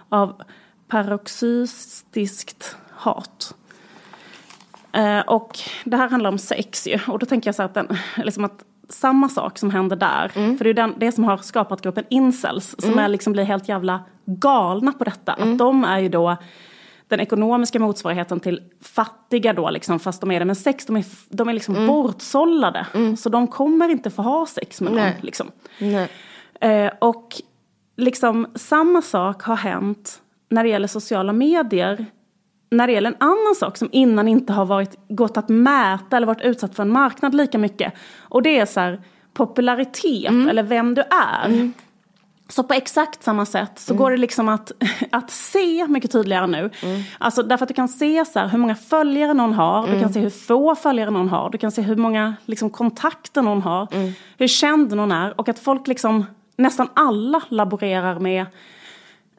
[0.10, 0.42] av
[0.88, 3.56] paroxystiskt hat.
[4.94, 7.00] Eh, och det här handlar om sex ju.
[7.08, 7.88] Och då tänker jag så att, den,
[8.18, 10.32] liksom att samma sak som händer där.
[10.36, 10.58] Mm.
[10.58, 12.76] För det är den, det som har skapat gruppen incels.
[12.80, 13.06] Som mm.
[13.06, 15.34] är liksom blir helt jävla galna på detta.
[15.34, 15.52] Mm.
[15.52, 16.38] Att de är ju då
[17.08, 20.86] den ekonomiska motsvarigheten till fattiga då, liksom, fast de är det med sex.
[20.86, 21.88] De är, de är liksom mm.
[21.88, 22.88] bortsållade.
[22.94, 23.18] Mm.
[23.18, 25.12] Så de kommer inte få ha sex med någon.
[25.22, 25.52] Liksom.
[26.62, 27.42] Eh, och
[27.98, 32.06] liksom samma sak har hänt när det gäller sociala medier.
[32.72, 36.28] När det gäller en annan sak som innan inte har varit, gått att mäta eller
[36.28, 37.94] varit utsatt för en marknad lika mycket.
[38.20, 39.02] Och det är så här,
[39.34, 40.50] popularitet mm.
[40.50, 41.46] eller vem du är.
[41.46, 41.74] Mm.
[42.50, 44.04] Så på exakt samma sätt så mm.
[44.04, 44.72] går det liksom att,
[45.12, 46.70] att se mycket tydligare nu.
[46.84, 47.02] Mm.
[47.18, 49.96] Alltså därför att du kan se så här, hur många följare någon har, mm.
[49.96, 53.42] du kan se hur få följare någon har, du kan se hur många liksom, kontakter
[53.42, 54.12] någon har, mm.
[54.38, 56.26] hur känd någon är och att folk liksom,
[56.58, 58.46] nästan alla laborerar med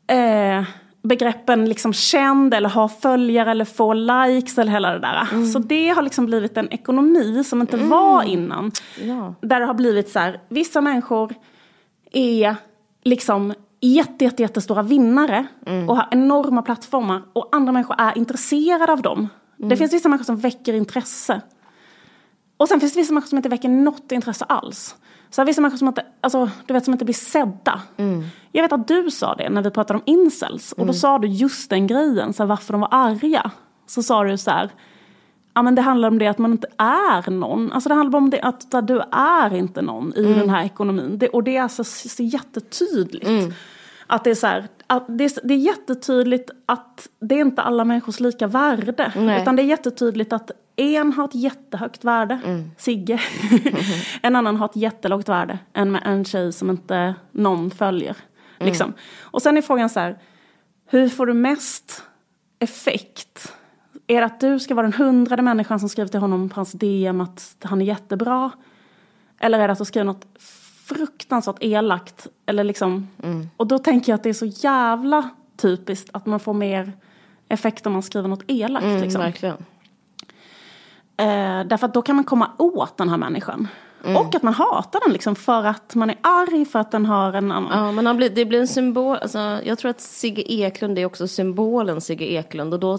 [0.06, 0.64] eh,
[1.02, 5.28] begreppen liksom känd eller ha följare eller få likes eller hela det där.
[5.32, 5.46] Mm.
[5.46, 7.88] Så det har liksom blivit en ekonomi som inte mm.
[7.88, 8.72] var innan.
[9.02, 9.34] Ja.
[9.40, 11.34] Där det har blivit så här, vissa människor
[12.12, 12.56] är
[13.04, 15.88] liksom jätte, jätte, jättestora vinnare mm.
[15.88, 19.28] och har enorma plattformar och andra människor är intresserade av dem.
[19.58, 19.68] Mm.
[19.68, 21.40] Det finns vissa människor som väcker intresse.
[22.56, 24.96] Och sen finns det vissa människor som inte väcker något intresse alls.
[25.30, 27.80] Så vissa människor som inte, alltså, du vet, som inte blir sedda.
[27.96, 28.24] Mm.
[28.52, 30.72] Jag vet att du sa det när vi pratade om incels.
[30.72, 30.94] Och då mm.
[30.94, 33.50] sa du just den grejen, så här, varför de var arga.
[33.86, 34.70] Så sa du så här,
[35.54, 37.72] ja men det handlar om det att man inte är någon.
[37.72, 40.38] Alltså det handlar om det att, att du är inte någon i mm.
[40.38, 41.18] den här ekonomin.
[41.18, 43.26] Det, och det är alltså så jättetydligt.
[43.26, 43.52] Mm.
[44.06, 47.62] Att det är så här, att det, är, det är jättetydligt att det är inte
[47.62, 49.12] alla människors lika värde.
[49.16, 49.42] Nej.
[49.42, 50.50] Utan det är jättetydligt att
[50.80, 52.70] en har ett jättehögt värde, mm.
[52.76, 53.20] Sigge.
[54.22, 58.16] en annan har ett jättelågt värde, en, en tjej som inte någon följer.
[58.58, 58.68] Mm.
[58.68, 58.92] Liksom.
[59.20, 60.18] Och sen är frågan så här,
[60.86, 62.02] hur får du mest
[62.58, 63.52] effekt?
[64.06, 66.72] Är det att du ska vara den hundrade människan som skriver till honom på hans
[66.72, 68.50] DM att han är jättebra?
[69.40, 70.26] Eller är det att du skriver något
[70.86, 72.26] fruktansvärt elakt?
[72.46, 73.50] Eller liksom, mm.
[73.56, 76.92] Och då tänker jag att det är så jävla typiskt att man får mer
[77.48, 78.84] effekt om man skriver något elakt.
[78.84, 79.20] Mm, liksom.
[79.20, 79.64] Verkligen.
[81.20, 83.68] Eh, därför att då kan man komma åt den här människan.
[84.04, 84.16] Mm.
[84.16, 87.32] Och att man hatar den liksom för att man är arg för att den har
[87.32, 87.84] en annan.
[87.84, 89.16] Ja, men han blir, det blir en symbol.
[89.16, 92.74] Alltså, jag tror att Sigge Eklund är också symbolen Sigge Eklund.
[92.74, 92.98] Och då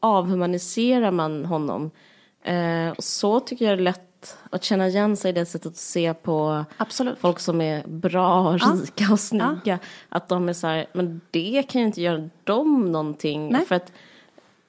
[0.00, 1.90] avhumaniserar man honom.
[2.42, 5.66] Eh, och så tycker jag det är lätt att känna igen sig i det sättet
[5.66, 7.18] att se på Absolut.
[7.18, 9.58] folk som är bra, rika och snygga.
[9.64, 9.78] Ja.
[10.08, 13.48] Att de är så här, men det kan ju inte göra dem någonting.
[13.48, 13.66] Nej.
[13.66, 13.92] För att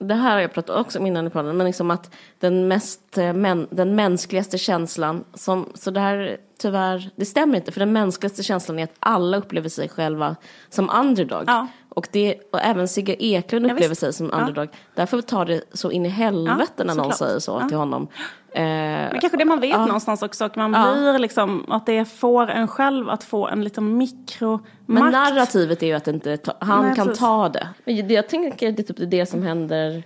[0.01, 3.17] det här har jag pratat också om innan i podden, men liksom att den mest,
[3.17, 7.93] eh, men, den mänskligaste känslan, som, så det här tyvärr, det stämmer inte, för den
[7.93, 10.35] mänskligaste känslan är att alla upplever sig själva
[10.69, 11.43] som underdog.
[11.47, 11.67] Ja.
[11.89, 14.69] Och, det, och även Sigge Eklund upplever ja, sig som underdog.
[14.95, 17.17] Därför tar det så in i helvete när någon klart.
[17.17, 18.07] säger så till honom.
[18.53, 22.49] Eh, Men kanske det man vet någonstans också, att man blir liksom, att det får
[22.49, 24.65] en själv att få en liten mikromakt.
[24.85, 27.19] Men narrativet är ju att inte ta, han Nej, kan precis.
[27.19, 27.67] ta det.
[28.13, 30.03] Jag tänker det är typ det som händer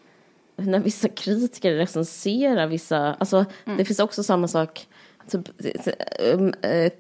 [0.56, 3.78] när vissa kritiker recenserar vissa, alltså mm.
[3.78, 4.88] det finns också samma sak,
[5.32, 5.42] typ,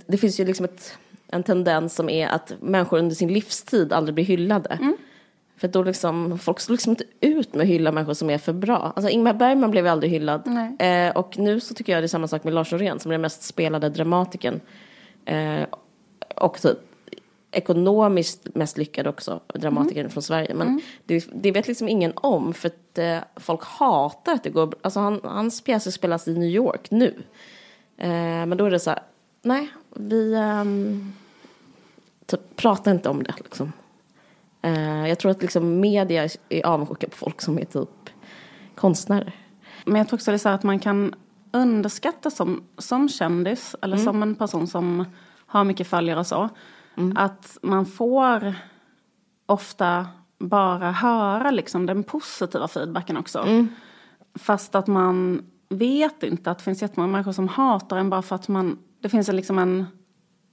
[0.06, 4.16] det finns ju liksom ett en tendens som är att människor under sin livstid aldrig
[4.16, 4.70] blir hyllade.
[4.70, 4.98] Mm.
[5.58, 8.53] För då liksom, folk står liksom inte ut med att hylla människor som är för
[8.53, 8.93] bra.
[8.95, 10.47] Alltså Ingmar Bergman blev aldrig hyllad.
[10.80, 13.14] Eh, och nu så tycker jag det är samma sak med Lars Norén som är
[13.14, 14.60] den mest spelade dramatikern.
[15.26, 15.64] Eh,
[16.36, 16.78] och typ
[17.56, 20.12] ekonomiskt mest lyckad också, dramatikern mm.
[20.12, 20.53] från Sverige.
[20.53, 20.82] Men mm.
[21.06, 24.99] det, det, vet liksom ingen om för att eh, folk hatar att det går, alltså
[24.99, 27.14] han, hans pjäser spelas i New York nu.
[27.97, 28.10] Eh,
[28.45, 29.03] men då är det så här,
[29.41, 31.14] nej, vi um,
[32.26, 33.34] typ, pratar inte om det.
[33.38, 33.74] Liksom.
[34.66, 38.09] Uh, jag tror att liksom, media är avundsjuka på folk som är typ
[38.76, 39.36] konstnärer.
[39.86, 41.16] Men jag tror också det så att man kan
[41.51, 44.05] underskatta som, som kändis eller mm.
[44.05, 45.05] som en person som
[45.45, 46.49] har mycket följare och så.
[46.97, 47.18] Mm.
[47.18, 48.53] Att man får
[49.45, 50.07] ofta
[50.39, 53.39] bara höra liksom den positiva feedbacken också.
[53.39, 53.68] Mm.
[54.36, 58.36] Fast att man vet inte att det finns jättemånga människor som hatar en bara för
[58.36, 59.86] att man det finns liksom en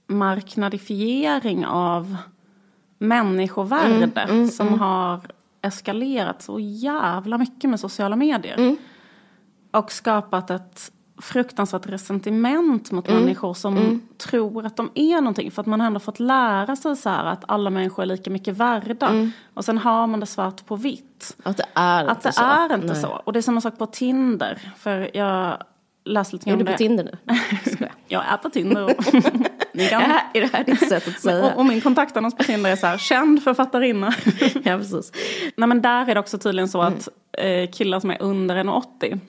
[0.07, 2.17] marknadifiering av
[3.03, 4.79] människovärde mm, mm, som mm.
[4.79, 5.19] har
[5.61, 8.57] eskalerat så jävla mycket med sociala medier.
[8.57, 8.77] Mm.
[9.71, 10.91] Och skapat ett
[11.21, 14.01] fruktansvärt resentiment mot mm, människor som mm.
[14.17, 15.51] tror att de är någonting.
[15.51, 18.29] För att man har ändå fått lära sig så här att alla människor är lika
[18.29, 19.29] mycket värda.
[19.53, 21.37] Och sen har man det svart på vitt.
[21.43, 22.43] Att det är att inte det så.
[22.43, 23.21] Är inte så.
[23.23, 24.73] Och det är samma sak på Tinder.
[24.77, 25.57] För jag
[26.05, 26.63] läste lite grann det.
[26.63, 27.17] Är du på Tinder nu?
[28.07, 28.95] jag är på Tinder.
[29.73, 31.45] Ni kan- Är, är det här ditt sätt att säga?
[31.45, 34.13] och, och min kontaktannons på Tinder är så här, känd författarinna.
[34.63, 35.11] ja, precis.
[35.55, 39.19] Nej men där är det också tydligen så att eh, killar som är under 1,80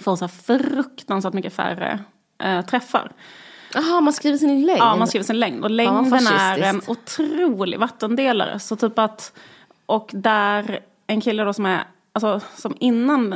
[0.00, 1.98] får så här fruktansvärt mycket färre
[2.42, 3.12] eh, träffar.
[3.74, 4.78] Jaha, man skriver sin längd?
[4.80, 5.64] Ja, man skriver sin längd.
[5.64, 8.58] Och längden är en otrolig vattendelare.
[8.58, 9.32] Så typ att,
[9.86, 13.34] och där en kille då som är, alltså som innan,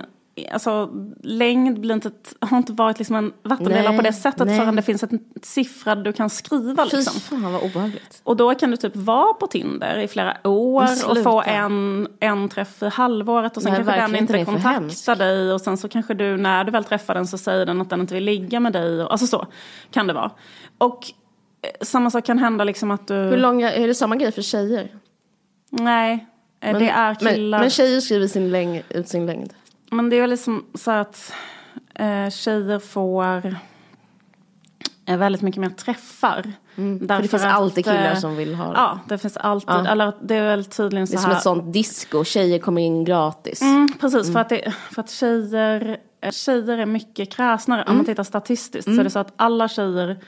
[0.53, 0.91] alltså
[1.23, 2.11] längd blir inte,
[2.41, 4.59] har inte varit liksom en vattendelare på det sättet nej.
[4.59, 5.11] förrän det finns ett
[5.43, 7.21] siffra du kan skriva Fy liksom.
[7.21, 8.21] fan vad obehagligt.
[8.25, 12.09] Och då kan du typ vara på Tinder i flera år Men och få en,
[12.21, 15.89] en träff i halvåret och sen Nej, kanske den inte, kontaktar dig och sen så
[15.89, 18.61] kanske du när du väl träffar den så säger den att den inte vill ligga
[18.61, 19.03] med dig.
[19.03, 19.47] Och, alltså så
[19.91, 20.31] kan det vara.
[20.79, 21.13] Och
[21.63, 23.15] eh, samma sak kan hända liksom att du...
[23.15, 24.89] Hur långa, är det samma grej för tjejer?
[25.71, 26.27] Nej,
[26.61, 27.59] eh, det är killar.
[27.59, 29.55] Men, men tjejer skriver sin längd, ut sin längd.
[29.91, 31.33] Men det är väl liksom så att
[31.95, 33.57] eh, tjejer får
[35.07, 36.53] eh, väldigt mycket mer träffar.
[36.77, 36.99] Mm.
[37.09, 38.73] För det finns alltid killar som vill ha det.
[38.79, 39.69] Ja, det finns alltid.
[39.71, 39.87] Ja.
[39.89, 41.37] Eller det är väl tydligen så Det är som här.
[41.37, 43.63] ett sånt disco, tjejer kommer in gratis.
[43.63, 47.81] Mm, precis, för, att det, för att tjejer, eh, tjejer är mycket kräsnare.
[47.83, 47.97] Om Mm.
[47.97, 50.19] man tittar statistiskt så är det så att alla tjejer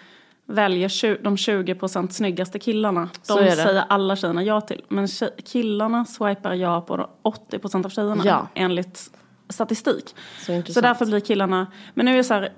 [0.49, 3.09] väljer de 20% snyggaste killarna.
[3.23, 4.85] Så De säger alla tjejerna ja till.
[4.89, 8.47] Men tjej, killarna swipar ja på de 80% av tjejerna Ja.
[8.55, 9.11] enligt
[9.49, 10.15] statistik.
[10.39, 10.63] Så.
[10.69, 12.53] Så därför blir killarna, men nu är det så här,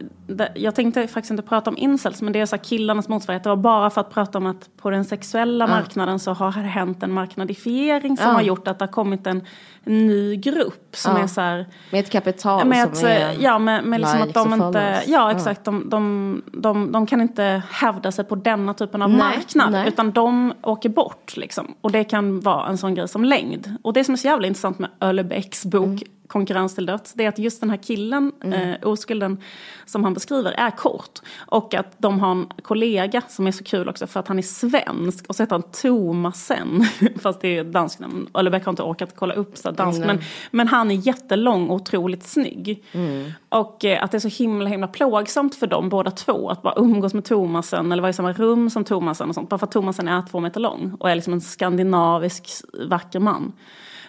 [0.55, 3.43] jag tänkte faktiskt inte prata om incels, men det är så här killarnas motsvarighet.
[3.43, 6.68] Det var bara för att prata om att på den sexuella marknaden så har det
[6.68, 8.32] hänt en marknadifiering som Ja.
[8.32, 9.43] har gjort att det har kommit en
[9.89, 11.22] ny grupp som Ja.
[11.22, 13.36] är så här, Med ett kapital med att, som är...
[13.41, 17.62] ja, med, med liksom att de inte, ja exakt, de, de, de, de kan inte
[17.70, 19.72] hävda sig på denna typen av Nej, marknad.
[19.72, 19.89] nej.
[19.89, 21.74] Utan de åker bort liksom.
[21.80, 23.74] Och det kan vara en sån grej som längd.
[23.82, 25.99] Och det som är så jävla intressant med Ölebäcks bok Mm.
[26.28, 29.41] Konkurrens till döds, det är att just den här killen, eh, oskulden
[29.89, 31.18] som han beskriver, är kort.
[31.47, 34.43] Och att de har en kollega som är så kul också för att han är
[34.43, 36.84] svensk och så heter han Thomasen.
[37.20, 38.28] Fast det är dansk namn.
[38.34, 39.99] Ölebäck har inte orkat kolla upp så dansk.
[39.99, 40.07] Nej.
[40.07, 40.20] Men,
[40.51, 42.84] men han är jättelång och otroligt snygg.
[42.93, 43.32] Mm.
[43.49, 46.74] Och eh, att det är så himla himla plågsamt för dem båda två att bara
[46.76, 49.49] umgås med Thomasen eller vara i samma rum som Thomasen och sånt.
[49.49, 52.51] Bara för att Thomasen är två meter lång och är liksom en skandinavisk
[52.89, 53.53] vacker man.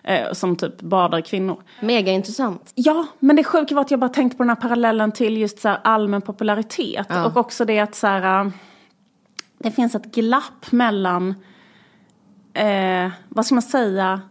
[0.10, 1.64] Eh, som typ badar kvinnor.
[1.80, 2.72] Mega intressant.
[2.76, 5.60] Ja, men det sjuka var att jag bara tänkte på den här parallellen till just
[5.60, 7.08] så här allmän popularitet.
[7.10, 7.26] Ja.
[7.26, 8.52] Och också det att så här, äh,
[9.58, 11.36] det finns ett glapp mellan,
[12.54, 14.22] eh, vad ska man säga,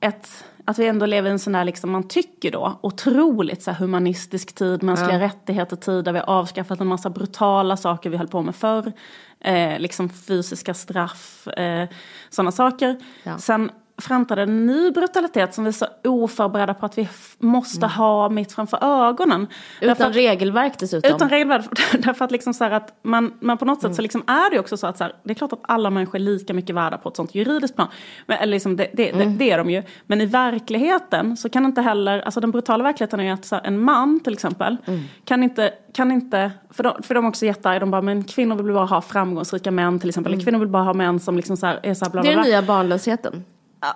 [0.00, 3.70] ett, att vi ändå lever i en sån där, liksom, man tycker då, otroligt så
[3.70, 8.16] här, humanistisk tid, mänskliga rättigheter tid, där vi har avskaffat en massa brutala saker vi
[8.16, 8.92] höll på med förr.
[9.40, 11.88] Eh, liksom fysiska straff, eh,
[12.30, 12.96] sådana saker.
[13.22, 13.38] Ja.
[13.38, 13.70] Sen
[14.02, 18.52] framträder en ny brutalitet som vi är så oförberedda på att vi måste ha mitt
[18.52, 18.78] framför
[19.08, 19.46] ögonen.
[19.80, 21.14] Därför Utan att- regelverk dessutom.
[21.16, 21.64] utan regelverk,
[21.98, 24.58] därför att liksom så här att man, man på något sätt så liksom är det
[24.58, 26.98] också så att så här, det är klart att alla människor är lika mycket värda
[26.98, 27.88] på ett sånt juridiskt plan.
[28.26, 29.82] Men, eller liksom det, det, det, det är de ju.
[30.06, 33.62] Men i verkligheten så kan inte heller, alltså den brutala verkligheten är att så här,
[33.64, 34.76] en man till exempel
[35.24, 38.56] kan inte, kan inte för, de, för de är också jättearga, de bara men kvinnor
[38.56, 40.32] vill bara ha framgångsrika män till exempel.
[40.32, 42.26] Eller kvinnor vill bara ha män som liksom så här, är så här bla Det
[42.28, 42.50] bla är den bla.
[42.50, 43.44] nya barnlösheten.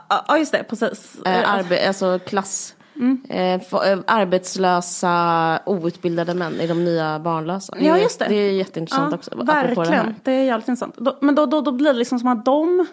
[0.08, 1.16] Ja, Ja just det, precis.
[1.26, 2.74] Eh, arbe- alltså klass.
[3.28, 7.74] Eh, få- eh, arbetslösa, outbildade män är de nya barnlösa.
[7.80, 8.26] Ja, just det.
[8.28, 9.30] Det är jätteintressant också.
[9.30, 10.94] apropå Verkligen, Det det, är jävligt intressant.
[10.96, 12.86] Då, men då, då, då blir det liksom som att de,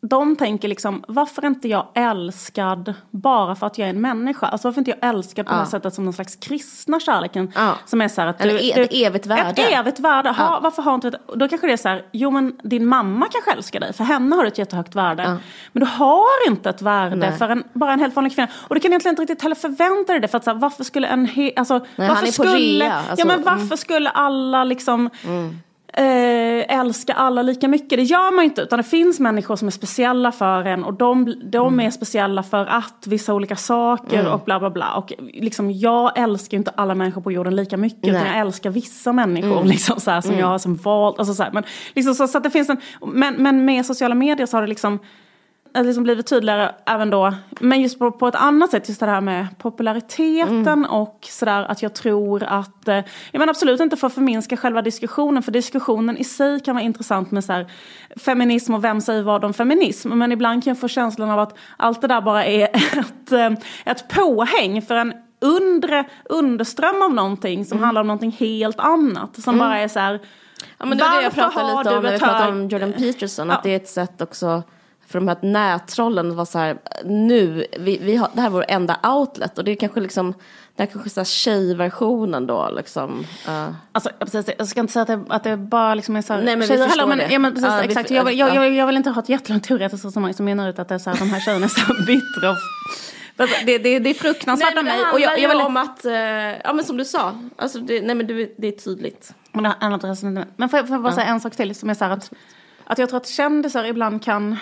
[0.00, 4.46] de tänker liksom, varför är inte jag älskad bara för att jag är en människa?
[4.46, 5.56] Alltså varför är inte jag älskad på Ja.
[5.56, 7.52] det här sättet som den slags kristna kärleken?
[7.54, 7.74] Ja.
[7.86, 9.62] Som är så här att Eller e- ett evigt värde.
[9.62, 10.60] Ett evigt värde, ha, Ja.
[10.62, 11.10] varför har inte?
[11.34, 14.36] Då kanske det är så här, jo men din mamma kanske älskar dig, för henne
[14.36, 15.22] har du ett jättehögt värde.
[15.22, 15.36] Ja.
[15.72, 17.32] Men du har inte ett värde Nej.
[17.38, 18.48] för en, bara en helt vanlig kvinna.
[18.68, 20.84] Och du kan egentligen inte riktigt heller förvänta dig det, för att så här, varför
[20.84, 23.62] skulle en, he, alltså, Nej, varför han är på skulle, rea, alltså, ja men varför
[23.62, 23.76] mm.
[23.76, 25.10] skulle alla liksom
[25.98, 27.98] eh, älska alla lika mycket.
[27.98, 28.62] Det gör man inte.
[28.62, 30.84] Utan det finns människor som är speciella för en.
[30.84, 31.86] Och de, de Mm.
[31.86, 34.94] är speciella för att vissa olika saker och bla bla bla.
[34.94, 37.98] Och liksom, jag älskar inte alla människor på jorden lika mycket.
[38.04, 38.22] Utan Nej.
[38.22, 38.32] Mm.
[38.36, 41.18] jag älskar vissa människor liksom, så här, som jag har som valt.
[41.18, 42.76] Alltså, så här, men, liksom, så, så att det finns en,
[43.06, 44.98] men, men med sociala medier så har det liksom
[45.74, 49.20] liksom blivit tydligare även då, men just på, på ett annat sätt, just det här
[49.20, 50.84] med populariteten Mm.
[50.84, 52.94] och sådär att jag tror att, eh,
[53.30, 56.84] jag menar absolut inte för att förminska själva diskussionen, för diskussionen i sig kan vara
[56.84, 57.66] intressant med så här,
[58.16, 61.54] feminism och vem säger vad om feminism, men ibland kan jag få känslan av att
[61.76, 62.64] allt det där bara är
[62.98, 63.50] ett, eh,
[63.84, 69.58] ett påhäng för en undre underström av någonting som handlar om någonting helt annat, som
[69.58, 70.20] bara är så här,
[70.78, 73.48] Ja, men det var det jag pratade lite om när vi pratade om Jordan Peterson.
[73.48, 73.54] Ja.
[73.54, 74.62] Att det är ett sätt också
[75.08, 78.64] för de här nättrollen var så här, nu, vi, vi har, det här är vår
[78.68, 80.34] enda outlet och det är kanske liksom,
[80.76, 83.26] det här kanske är tjejversionen då liksom.
[83.48, 83.70] Uh.
[83.92, 86.42] Alltså precis, jag ska inte säga att det, att det bara liksom är så här,
[86.42, 88.10] Nej, men tjejer heller, men, ja, men precis, ja, exakt.
[88.10, 90.78] Vi, jag, jag, jag, jag, vill inte ha ett jättelångt teoretiskt resonemang som menar ut
[90.78, 92.56] att det är så här, de här tjejerna är så bittra och
[93.66, 95.00] det, det, det är fruktansvärt av mig.
[95.12, 95.60] Och jag, jag vill...
[95.60, 96.12] om att, uh,
[96.64, 99.34] ja men som du sa, alltså det, nej men det, det är tydligt.
[99.52, 101.16] Men, det men får jag, får jag bara ja.
[101.16, 102.32] säga en sak till som är så här att,
[102.84, 104.56] att jag tror att kändisar ibland kan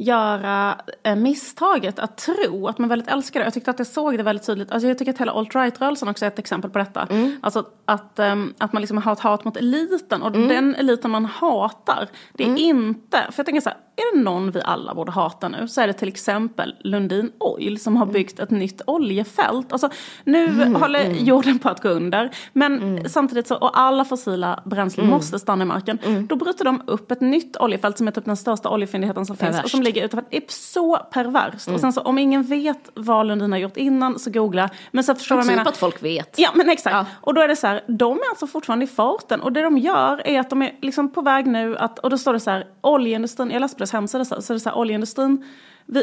[0.00, 3.46] göra eh, misstaget att tro att man väldigt älskar det.
[3.46, 4.72] Jag tyckte att jag såg det väldigt tydligt.
[4.72, 7.06] Alltså jag tycker att hela alt-right-rörelsen också är ett exempel på detta.
[7.10, 7.36] Mm.
[7.40, 10.48] Alltså att, um, att man liksom har ett hat mot eliten och mm.
[10.48, 12.58] den eliten man hatar, det är mm.
[12.58, 15.80] inte, för jag tänker så här, är det någon vi alla borde hata nu så
[15.80, 18.12] är det till exempel Lundin Oil som har mm.
[18.12, 19.72] byggt ett nytt oljefält.
[19.72, 19.90] Alltså
[20.24, 21.24] nu mm, håller mm.
[21.24, 25.66] jorden på att gå under men samtidigt så, och alla fossila bränslen måste stanna i
[25.66, 25.98] marken.
[26.28, 29.62] Då bryter de upp ett nytt oljefält som är typ den största oljefyndigheten som finns
[29.62, 30.30] och som ligger utanför.
[30.30, 31.68] Det är så perverst.
[31.68, 34.70] Och sen så om ingen vet vad Lundin har gjort innan så googla.
[34.90, 35.66] Men så förstår jag menar.
[35.66, 36.34] att folk vet.
[36.38, 36.94] Ja men exakt.
[36.94, 37.06] Ja.
[37.20, 39.78] Och då är det så här, de är alltså fortfarande i farten och det de
[39.78, 42.50] gör är att de är liksom på väg nu att, och då står det så
[42.50, 45.44] här, oljeindustrin, jag läste på deras hemsida så, så är det så här, oljeindustrin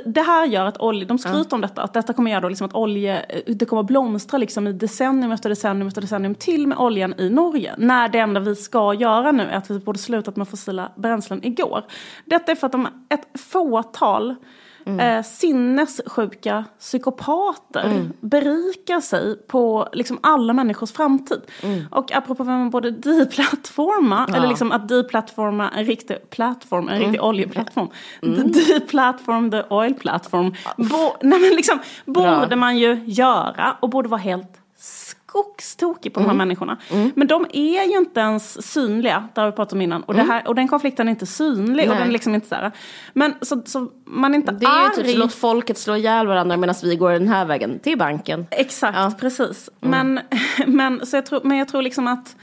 [0.05, 2.65] det här gör att olje, de skryter om detta, att detta kommer göra då liksom
[2.67, 7.13] att olje, det kommer blomstra liksom i decennium efter decennium efter decennium till med oljan
[7.17, 7.75] i Norge.
[7.77, 11.45] När det enda vi ska göra nu är att vi borde slutat med fossila bränslen
[11.45, 11.83] igår.
[12.25, 14.35] Detta är för att de, ett fåtal
[14.87, 14.99] mm.
[14.99, 18.13] eh, sinnessjuka psykopater mm.
[18.21, 21.41] berikar sig på liksom alla människors framtid.
[21.63, 21.85] Mm.
[21.91, 24.35] Och apropå vem man borde deplattforma, ja.
[24.35, 27.03] eller liksom att deplattforma en riktig plattform, en mm.
[27.03, 27.87] riktig oljeplattform.
[28.21, 28.51] Mm.
[28.51, 30.53] Deplatform the oil platform.
[30.77, 34.66] Bo, nej men liksom, borde man ju göra och borde vara helt
[35.27, 36.37] skogstokig på de här mm.
[36.37, 36.77] människorna.
[36.91, 37.11] Mm.
[37.15, 40.03] Men de är ju inte ens synliga, där har vi pratat om innan.
[40.03, 40.27] Och, mm.
[40.27, 41.75] det här, och den konflikten är inte synlig.
[41.75, 41.89] Nej.
[41.89, 42.71] Och den är liksom inte så här.
[43.13, 44.97] Men så, så man är inte Det är arg.
[44.97, 47.97] ju typ så låt folket slå ihjäl varandra medan vi går den här vägen till
[47.97, 48.47] banken.
[48.51, 49.11] Exakt, ja.
[49.19, 49.69] precis.
[49.81, 50.15] Mm.
[50.15, 50.25] Men,
[50.75, 52.35] men, så jag tror, men jag tror liksom att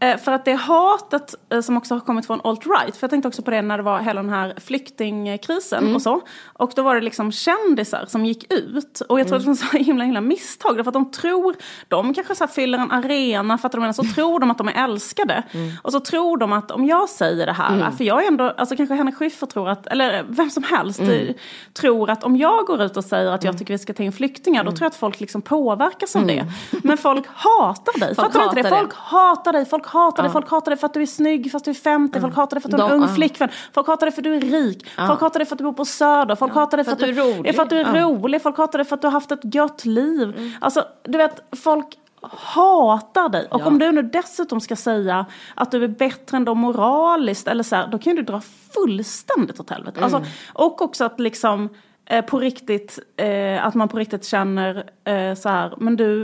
[0.00, 3.42] för att det hatet eh, som också har kommit från alt-right, för jag tänkte också
[3.42, 5.94] på det när det var hela den här flyktingkrisen mm.
[5.94, 6.20] och så.
[6.52, 9.00] Och då var det liksom kändisar som gick ut.
[9.08, 9.52] Och jag tror mm.
[9.52, 10.76] att det var så himla himla misstag.
[10.76, 11.56] Därför att de tror,
[11.88, 14.68] de kanske så fyller en arena, för att de menar, så tror de att de
[14.68, 15.42] är älskade.
[15.50, 15.70] Mm.
[15.82, 17.92] Och så tror de att om jag säger det här, mm.
[17.92, 21.34] för jag är ändå, alltså kanske Henrik Schyffert tror att, eller vem som helst, mm.
[21.74, 23.58] tror att om jag går ut och säger att jag mm.
[23.58, 26.46] tycker vi ska ta in flyktingar, då tror jag att folk liksom påverkas av det.
[26.82, 28.68] Men folk hatar dig, fattar du inte det?
[28.68, 31.64] Folk hatar dig, folk hatar dig, folk hatar dig för att du är snygg fast
[31.64, 34.06] du är 50, folk hatar dig för att du är en ung flickvän, folk hatar
[34.06, 36.36] dig för att du är rik, folk hatar dig för att du bor på Söder,
[36.36, 38.78] folk hatar dig för, att du är rolig, för att du är rolig, folk hatar
[38.78, 40.34] dig för att du har haft ett gött liv.
[40.36, 40.52] Mm.
[40.60, 43.46] Alltså, du vet, folk hatar dig.
[43.50, 43.66] Och ja.
[43.66, 47.76] om du nu dessutom ska säga att du är bättre än dem moraliskt eller så
[47.76, 48.40] här, då kan du dra
[48.74, 50.00] fullständigt åt helvete.
[50.00, 50.14] Mm.
[50.14, 51.68] Alltså, och också att liksom
[52.06, 56.22] eh, på riktigt, eh, att man på riktigt känner eh, så här, men du,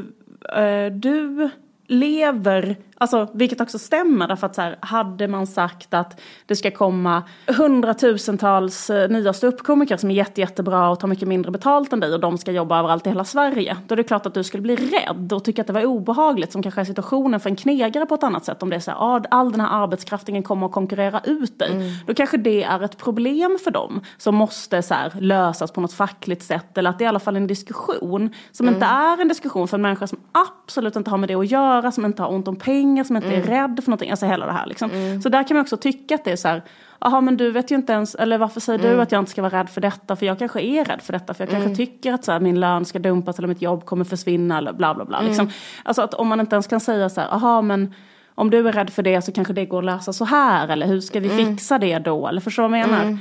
[0.57, 1.51] eh, du
[1.87, 6.71] lever, alltså, vilket också stämmer därför att så här, hade man sagt att det ska
[6.71, 12.01] komma hundratusentals eh, nya ståuppkomiker som är jätte, jättebra och tar mycket mindre betalt än
[12.01, 13.77] dig och de ska jobba överallt i hela Sverige.
[13.87, 16.53] Då är det klart att du skulle bli rädd och tycka att det var obehagligt
[16.53, 18.63] som kanske är situationen för en knegare på ett annat sätt.
[18.63, 21.73] Om det är så här, ah, all den här arbetskraften kommer att konkurrera ut dig.
[21.73, 21.93] Mm.
[22.07, 25.93] Då kanske det är ett problem för dem som måste så här, lösas på något
[25.93, 28.75] fackligt sätt eller att det är i alla fall en diskussion som mm.
[28.75, 31.57] inte är en diskussion för en människa som absolut inte har med det att göra
[31.57, 33.43] göra, som inte har ont om pengar, som inte mm.
[33.43, 34.11] är rädd för någonting.
[34.11, 34.91] Alltså hela det här liksom.
[34.91, 35.23] Mm.
[35.23, 36.63] Så där kan man också tycka att det är så här,
[37.01, 38.93] jaha men du vet ju inte ens, eller varför säger mm.
[38.93, 40.17] du att jag inte ska vara rädd för detta?
[40.17, 41.77] För jag kanske är rädd för detta, för jag kanske mm.
[41.77, 44.95] tycker att så här, min lön ska dumpas eller mitt jobb kommer försvinna eller bla
[44.95, 45.21] bla bla.
[45.21, 45.45] Liksom.
[45.45, 45.55] Mm.
[45.85, 47.95] Alltså att om man inte ens kan säga så här, jaha men
[48.35, 50.87] om du är rädd för det så kanske det går att lösa så här eller
[50.87, 51.47] hur ska vi mm.
[51.47, 52.29] fixa det då?
[52.29, 53.19] Eller förstår du vad jag menar?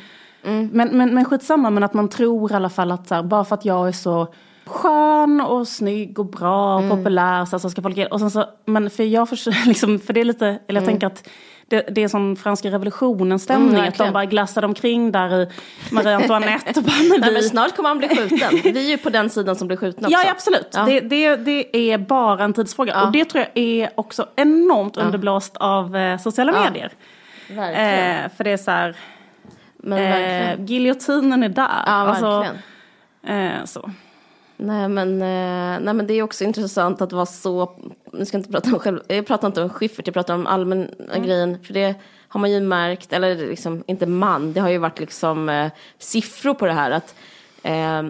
[0.71, 3.45] Men, men, men skitsamma, men att man tror i alla fall att så här, bara
[3.45, 4.27] för att jag är så
[4.65, 6.97] skön och snygg och bra och mm.
[6.97, 7.45] populär.
[7.45, 10.25] Så, så ska folk, och sen så, men för jag för, liksom, för det är
[10.25, 10.85] lite, eller jag mm.
[10.85, 11.29] tänker att
[11.67, 13.75] det, det är som franska revolutionens stämning.
[13.75, 15.49] Mm, att de bara glassade omkring där i
[15.91, 16.79] Marie Antoinette.
[16.79, 17.17] Och bara, men, vi...
[17.17, 18.49] Nej, men snart kommer han bli skjuten.
[18.63, 20.19] Vi är ju på den sidan som blir skjutna också.
[20.19, 20.69] Ja, absolut.
[20.73, 20.85] Ja.
[20.85, 22.93] Det, det, det är bara en tidsfråga.
[22.93, 23.05] Ja.
[23.05, 25.03] Och det tror jag är också enormt ja.
[25.03, 26.91] underblåst av eh, sociala medier.
[27.49, 28.95] Eh, för det är så här,
[29.91, 31.83] eh, giljotinen är där.
[31.85, 33.59] Ja, alltså, verkligen.
[33.59, 33.91] Alltså, så.
[34.57, 37.71] Nej men, eh, nej men det är också intressant att vara så,
[38.13, 40.47] nu ska jag inte prata om själv, jag pratar inte om Schyffert, jag pratar om
[40.47, 41.27] allmänna mm.
[41.27, 41.95] grejen, för det
[42.27, 46.53] har man ju märkt, eller liksom inte man, det har ju varit liksom eh, siffror
[46.53, 47.15] på det här att
[47.63, 48.03] eh,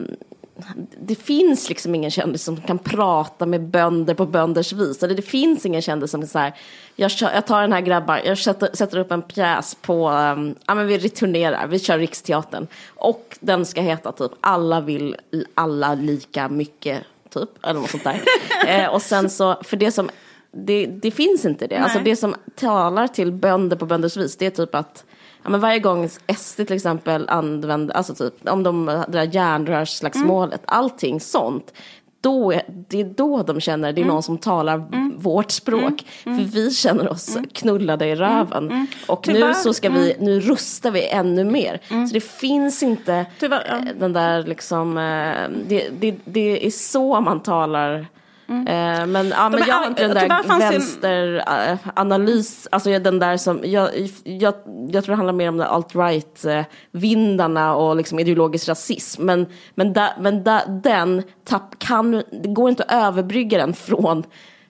[0.99, 5.03] det finns liksom ingen kändis som kan prata med bönder på bönders vis.
[5.03, 6.53] Eller det finns ingen kändis som så här,
[6.95, 10.55] jag, kör, jag tar den här grabbar, jag sätter, sätter upp en pjäs på, um,
[10.65, 12.67] ja men vi returnerar, vi kör Riksteatern.
[12.95, 15.15] Och den ska heta typ Alla vill
[15.53, 18.21] alla lika mycket, typ, eller något sånt där.
[18.67, 20.09] eh, och sen så, för det som,
[20.51, 21.77] det, det finns inte det.
[21.77, 22.05] Alltså Nej.
[22.05, 25.05] det som talar till bönder på bönders vis, det är typ att
[25.45, 30.61] Ja, men varje gång SD till exempel använder, alltså typ om de, det där järnrörsslagsmålet,
[30.65, 31.73] allting sånt.
[32.21, 34.83] Då det är då de känner det är någon som talar
[35.17, 36.05] vårt språk.
[36.23, 38.87] För vi känner oss knullade i röven.
[39.07, 41.81] Och nu Tyvärr, så ska vi, nu rustar vi ännu mer.
[42.07, 43.77] Så det finns inte Tyvärr, ja.
[43.77, 48.07] eh, den där liksom, eh, det, det, det är så man talar.
[48.49, 53.37] Eh, Men, ja, men jag har inte den där det en- vänsteranalys, alltså den där
[53.37, 53.89] som, jag,
[54.23, 54.53] jag,
[54.89, 59.25] jag tror det handlar mer om alt-right-vindarna och liksom ideologisk rasism.
[59.25, 64.23] Men, men, där, men där, den tapp, kan, det går inte att överbrygga den från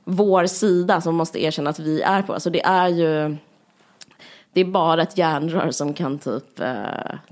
[0.04, 2.34] vår sida som måste erkänna att vi är på.
[2.34, 3.36] Alltså det är ju,
[4.56, 6.74] det är bara ett järnrör som kan typ eh,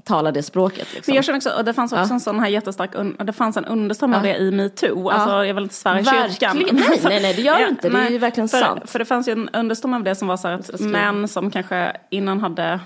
[0.04, 0.94] tala det språket.
[0.94, 1.12] Liksom.
[1.12, 3.58] Men jag känner också, och det fanns också en sån här jättestark, un, det fanns
[3.58, 5.10] en underström av det i metoo.
[5.10, 6.58] Alltså jag vill inte svära i kyrkan.
[6.72, 7.90] Nej, nej, nej, det gör Ja, inte.
[7.90, 8.90] Det är ju verkligen för, sant.
[8.90, 11.52] För det fanns ju en underström av det som var så här att män som
[11.52, 12.80] kanske innan hade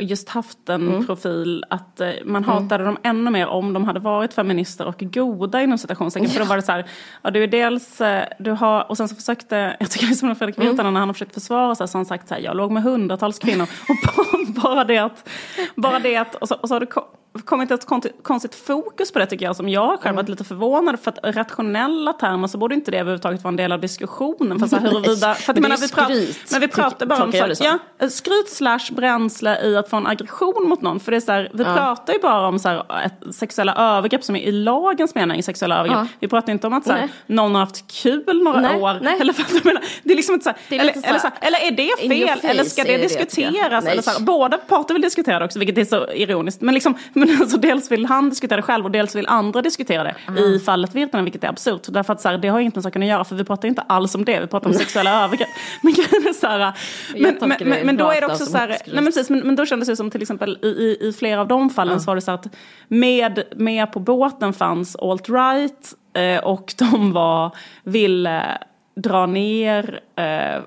[0.00, 1.06] just haft en Mm.
[1.06, 5.62] profil att eh, man hatade dem ännu mer om de hade varit feminister och goda
[5.62, 6.30] inom citationstecken.
[6.30, 6.84] För då var det så här,
[7.22, 10.14] ja du är dels, eh, du har, och sen så försökte, jag tycker det är
[10.14, 10.70] som Fredrik Mm.
[10.70, 12.70] Virtanen när han har försökt försvara sig så har han sagt så här, jag låg
[12.70, 15.28] med hundratals kvinnor och bara, bara det att,
[15.76, 17.04] bara det att, och så, och så har ko-
[17.44, 17.86] kommit ett
[18.22, 20.16] konstigt fokus på det tycker jag som jag själv Mm.
[20.16, 23.72] varit lite förvånad för att rationella termer så borde inte det överhuvudtaget vara en del
[23.72, 24.58] av diskussionen.
[24.58, 27.24] För så här, huruvida, för att, det menar, vi, skryt, pratar, men vi pratar bara
[27.24, 27.78] om så, det här, som.
[27.98, 31.00] ja, skryt slash bränsle i att få en aggression mot någon.
[31.00, 34.24] För det är så här, vi pratar ju bara om så här, ett, sexuella övergrepp
[34.24, 35.98] som är i lagens mening sexuella övergrepp.
[35.98, 36.06] Ja.
[36.20, 38.98] Vi pratar inte om att så här, någon har haft kul några Nej, år.
[39.02, 39.16] nej.
[39.20, 41.28] Eller, för att menar, det är liksom inte så Det är eller, så eller, så
[41.40, 42.50] eller är det fel?
[42.50, 43.84] Eller ska det det, diskuteras?
[43.84, 43.92] Nej.
[43.92, 46.60] Eller så båda parter vill diskutera det också, vilket är så ironiskt.
[46.60, 46.94] Men, liksom,
[47.26, 50.40] men alltså, dels vill han diskutera det själv och dels vill andra diskutera det.
[50.40, 51.82] I fallet Virtanen, vilket är absurt.
[51.88, 53.82] Därför att så här, det har inget med saken att göra, för vi pratar inte
[53.82, 54.40] alls om det.
[54.40, 55.48] Vi pratar om sexuella övergrepp.
[55.82, 56.72] Men så här,
[57.16, 59.56] men, men, men, men då är det också så här, nej, men, precis, men, men
[59.56, 62.14] då kändes det som till exempel i, i, i flera av de fallen så var
[62.14, 62.46] det så att
[62.88, 68.58] med, med på båten fanns alt-right eh, och de var, ville
[68.96, 70.62] dra ner eh,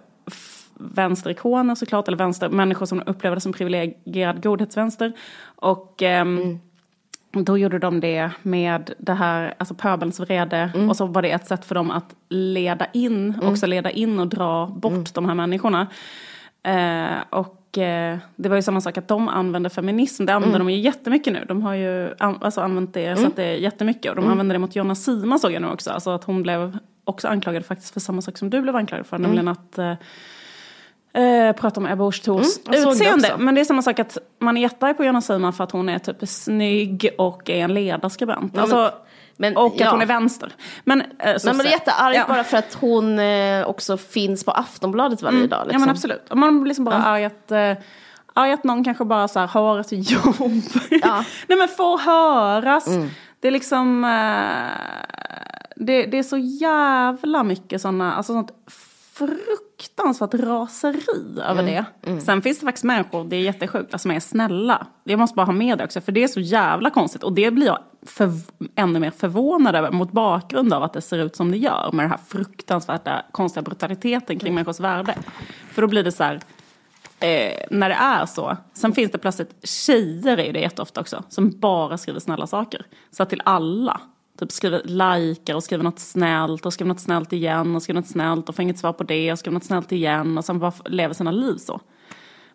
[0.79, 5.13] vänsterikoner såklart, eller vänster, människor som upplever det som privilegierad godhetsvänster.
[5.55, 6.59] Och ehm,
[7.31, 10.71] då gjorde de det med det här, alltså pöbelns vrede.
[10.89, 14.27] Och så var det ett sätt för dem att leda in, också leda in och
[14.27, 15.87] dra bort de här människorna.
[16.63, 20.69] Eh, och eh, det var ju samma sak att de använde feminism, det använder de
[20.69, 21.45] ju jättemycket nu.
[21.47, 24.09] De har ju an, alltså använt det så att det är jättemycket.
[24.09, 25.91] Och de använder det mot Jonna Sima såg jag nu också.
[25.91, 29.17] Alltså att hon blev också anklagad faktiskt för samma sak som du blev anklagad för.
[29.17, 29.93] Nämligen att eh,
[31.17, 33.35] Eh, prata om Ebba Busch Thors det utseende.
[33.37, 35.89] Men det är samma sak att man är jättearg på Jonna Sima för att hon
[35.89, 38.57] är typ snygg och är en ledarskribent.
[38.57, 38.91] Alltså,
[39.37, 39.91] men- och att ja.
[39.91, 40.53] hon är vänster.
[40.83, 44.51] Men, eh, Nej, men det är jättearg bara för att hon eh, också finns på
[44.51, 45.59] Aftonbladet varje dag.
[45.67, 45.71] Liksom.
[45.71, 46.29] Ja men absolut.
[46.29, 47.73] Och man blir liksom bara arg att, eh,
[48.33, 50.35] arg att någon kanske bara så här, har ett jobb.
[50.89, 51.23] Ja.
[51.47, 52.85] Nej men får höras.
[53.39, 58.51] Det är liksom, eh, det, det är så jävla mycket sådana, alltså sånt
[59.17, 61.85] fruktansvärt raseri över det.
[62.21, 64.87] Sen finns det faktiskt människor, det är jättesjukt, som är snälla.
[65.03, 67.23] Jag måste bara ha med det också, för det är så jävla konstigt.
[67.23, 68.31] Och det blir jag för,
[68.75, 71.89] ännu mer förvånad över mot bakgrund av att det ser ut som det gör.
[71.93, 75.15] Med den här fruktansvärda konstiga brutaliteten kring människors värde.
[75.71, 76.35] För då blir det så här,
[77.19, 78.57] eh, när det är så.
[78.73, 82.85] Sen finns det plötsligt, tjejer är ju det jätteofta också, som bara skriver snälla saker.
[83.11, 84.01] Så att till alla.
[84.37, 88.09] Typ skriver likar och skriver något snällt och skriver något snällt igen och skriver något
[88.09, 90.73] snällt och får inget svar på det och skriver något snällt igen och sen bara
[90.85, 91.81] lever sina liv så.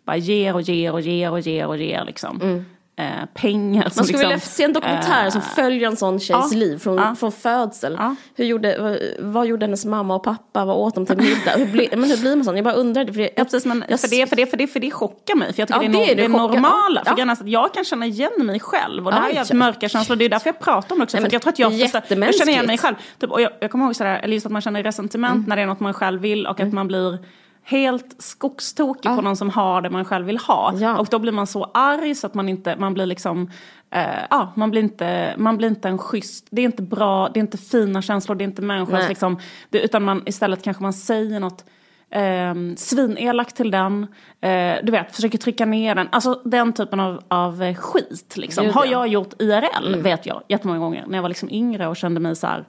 [0.05, 2.41] Bara ger och ger och ger och ger och ger liksom.
[2.41, 2.65] Mm.
[2.95, 3.83] Eh, pengar Mm.
[3.83, 6.77] Man skulle liksom, vilja se en dokumentär eh, som följer en sån tjejs ja, liv
[6.77, 7.15] från, ja.
[7.15, 7.95] från födsel.
[7.99, 8.15] Ja.
[8.35, 8.97] Hur gjorde, vad,
[9.33, 10.65] vad gjorde hennes mamma och pappa?
[10.65, 11.51] Vad åt de till middag?
[11.57, 12.55] Hur, bli, men hur blir man sån?
[12.55, 13.05] Jag bara undrar.
[13.05, 15.35] För jag, Ja, precis, men jag- för, det, för, det, för, det, för det chockar
[15.35, 15.53] mig.
[15.53, 17.03] För jag tycker Ja, det är, det no, det det är chockar- normala.
[17.05, 17.15] ja.
[17.15, 19.05] För att jag kan känna igen mig själv.
[19.05, 19.37] Och det Ja, här är ja.
[19.39, 20.15] jävligt mörka känslor.
[20.15, 21.17] Det är därför jag pratar om det också.
[21.17, 22.95] Nej, för jag tror att jag, det förstår- jag känner igen mig själv.
[23.19, 25.45] Typ, och jag, jag kommer ihåg sådär, eller just att man känner resentiment Mm.
[25.49, 26.47] när det är något man själv vill.
[26.47, 27.17] Och att man blir
[27.63, 30.73] helt skogstokig på någon som har det man själv vill ha.
[30.75, 30.97] Ja.
[30.97, 33.51] Och då blir man så arg så att man inte, man blir liksom,
[33.91, 37.39] eh, ja, man blir inte, man blir inte en schysst, det är inte bra, det
[37.39, 39.09] är inte fina känslor, det är inte människors Nej.
[39.09, 39.39] liksom,
[39.69, 41.65] det, utan man istället kanske man säger något
[42.09, 44.07] eh, svinelak till den.
[44.41, 46.07] Eh, du vet, försöker trycka ner den.
[46.11, 48.69] Alltså den typen av, av skit liksom.
[48.69, 48.91] Har ja.
[48.91, 51.05] jag gjort IRL, vet jag, jättemånga gånger.
[51.07, 52.65] När jag var liksom yngre och kände mig så här.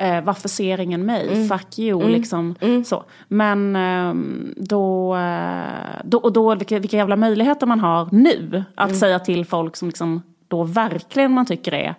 [0.00, 1.48] Eh, varför ser ingen mig?
[1.48, 2.54] Fuck you, liksom.
[2.86, 3.04] Så.
[3.28, 8.96] Men ehm, då, eh, då, och då vilka, vilka jävla möjligheter man har nu att
[8.96, 11.94] säga till folk som liksom då verkligen man tycker är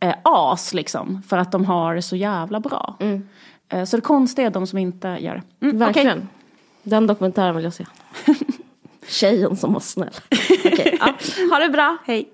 [0.00, 1.22] eh, as liksom.
[1.28, 2.96] För att de har det så jävla bra.
[3.68, 5.66] Eh, så det konstiga är de som inte gör det.
[5.66, 6.18] Mm, Verkligen.
[6.18, 6.26] okej.
[6.82, 7.86] Den dokumentären vill jag se.
[9.06, 10.14] Tjejen som var snäll.
[10.64, 11.14] Okej, ja.
[11.50, 11.96] Ha det bra.
[12.04, 12.28] Hej.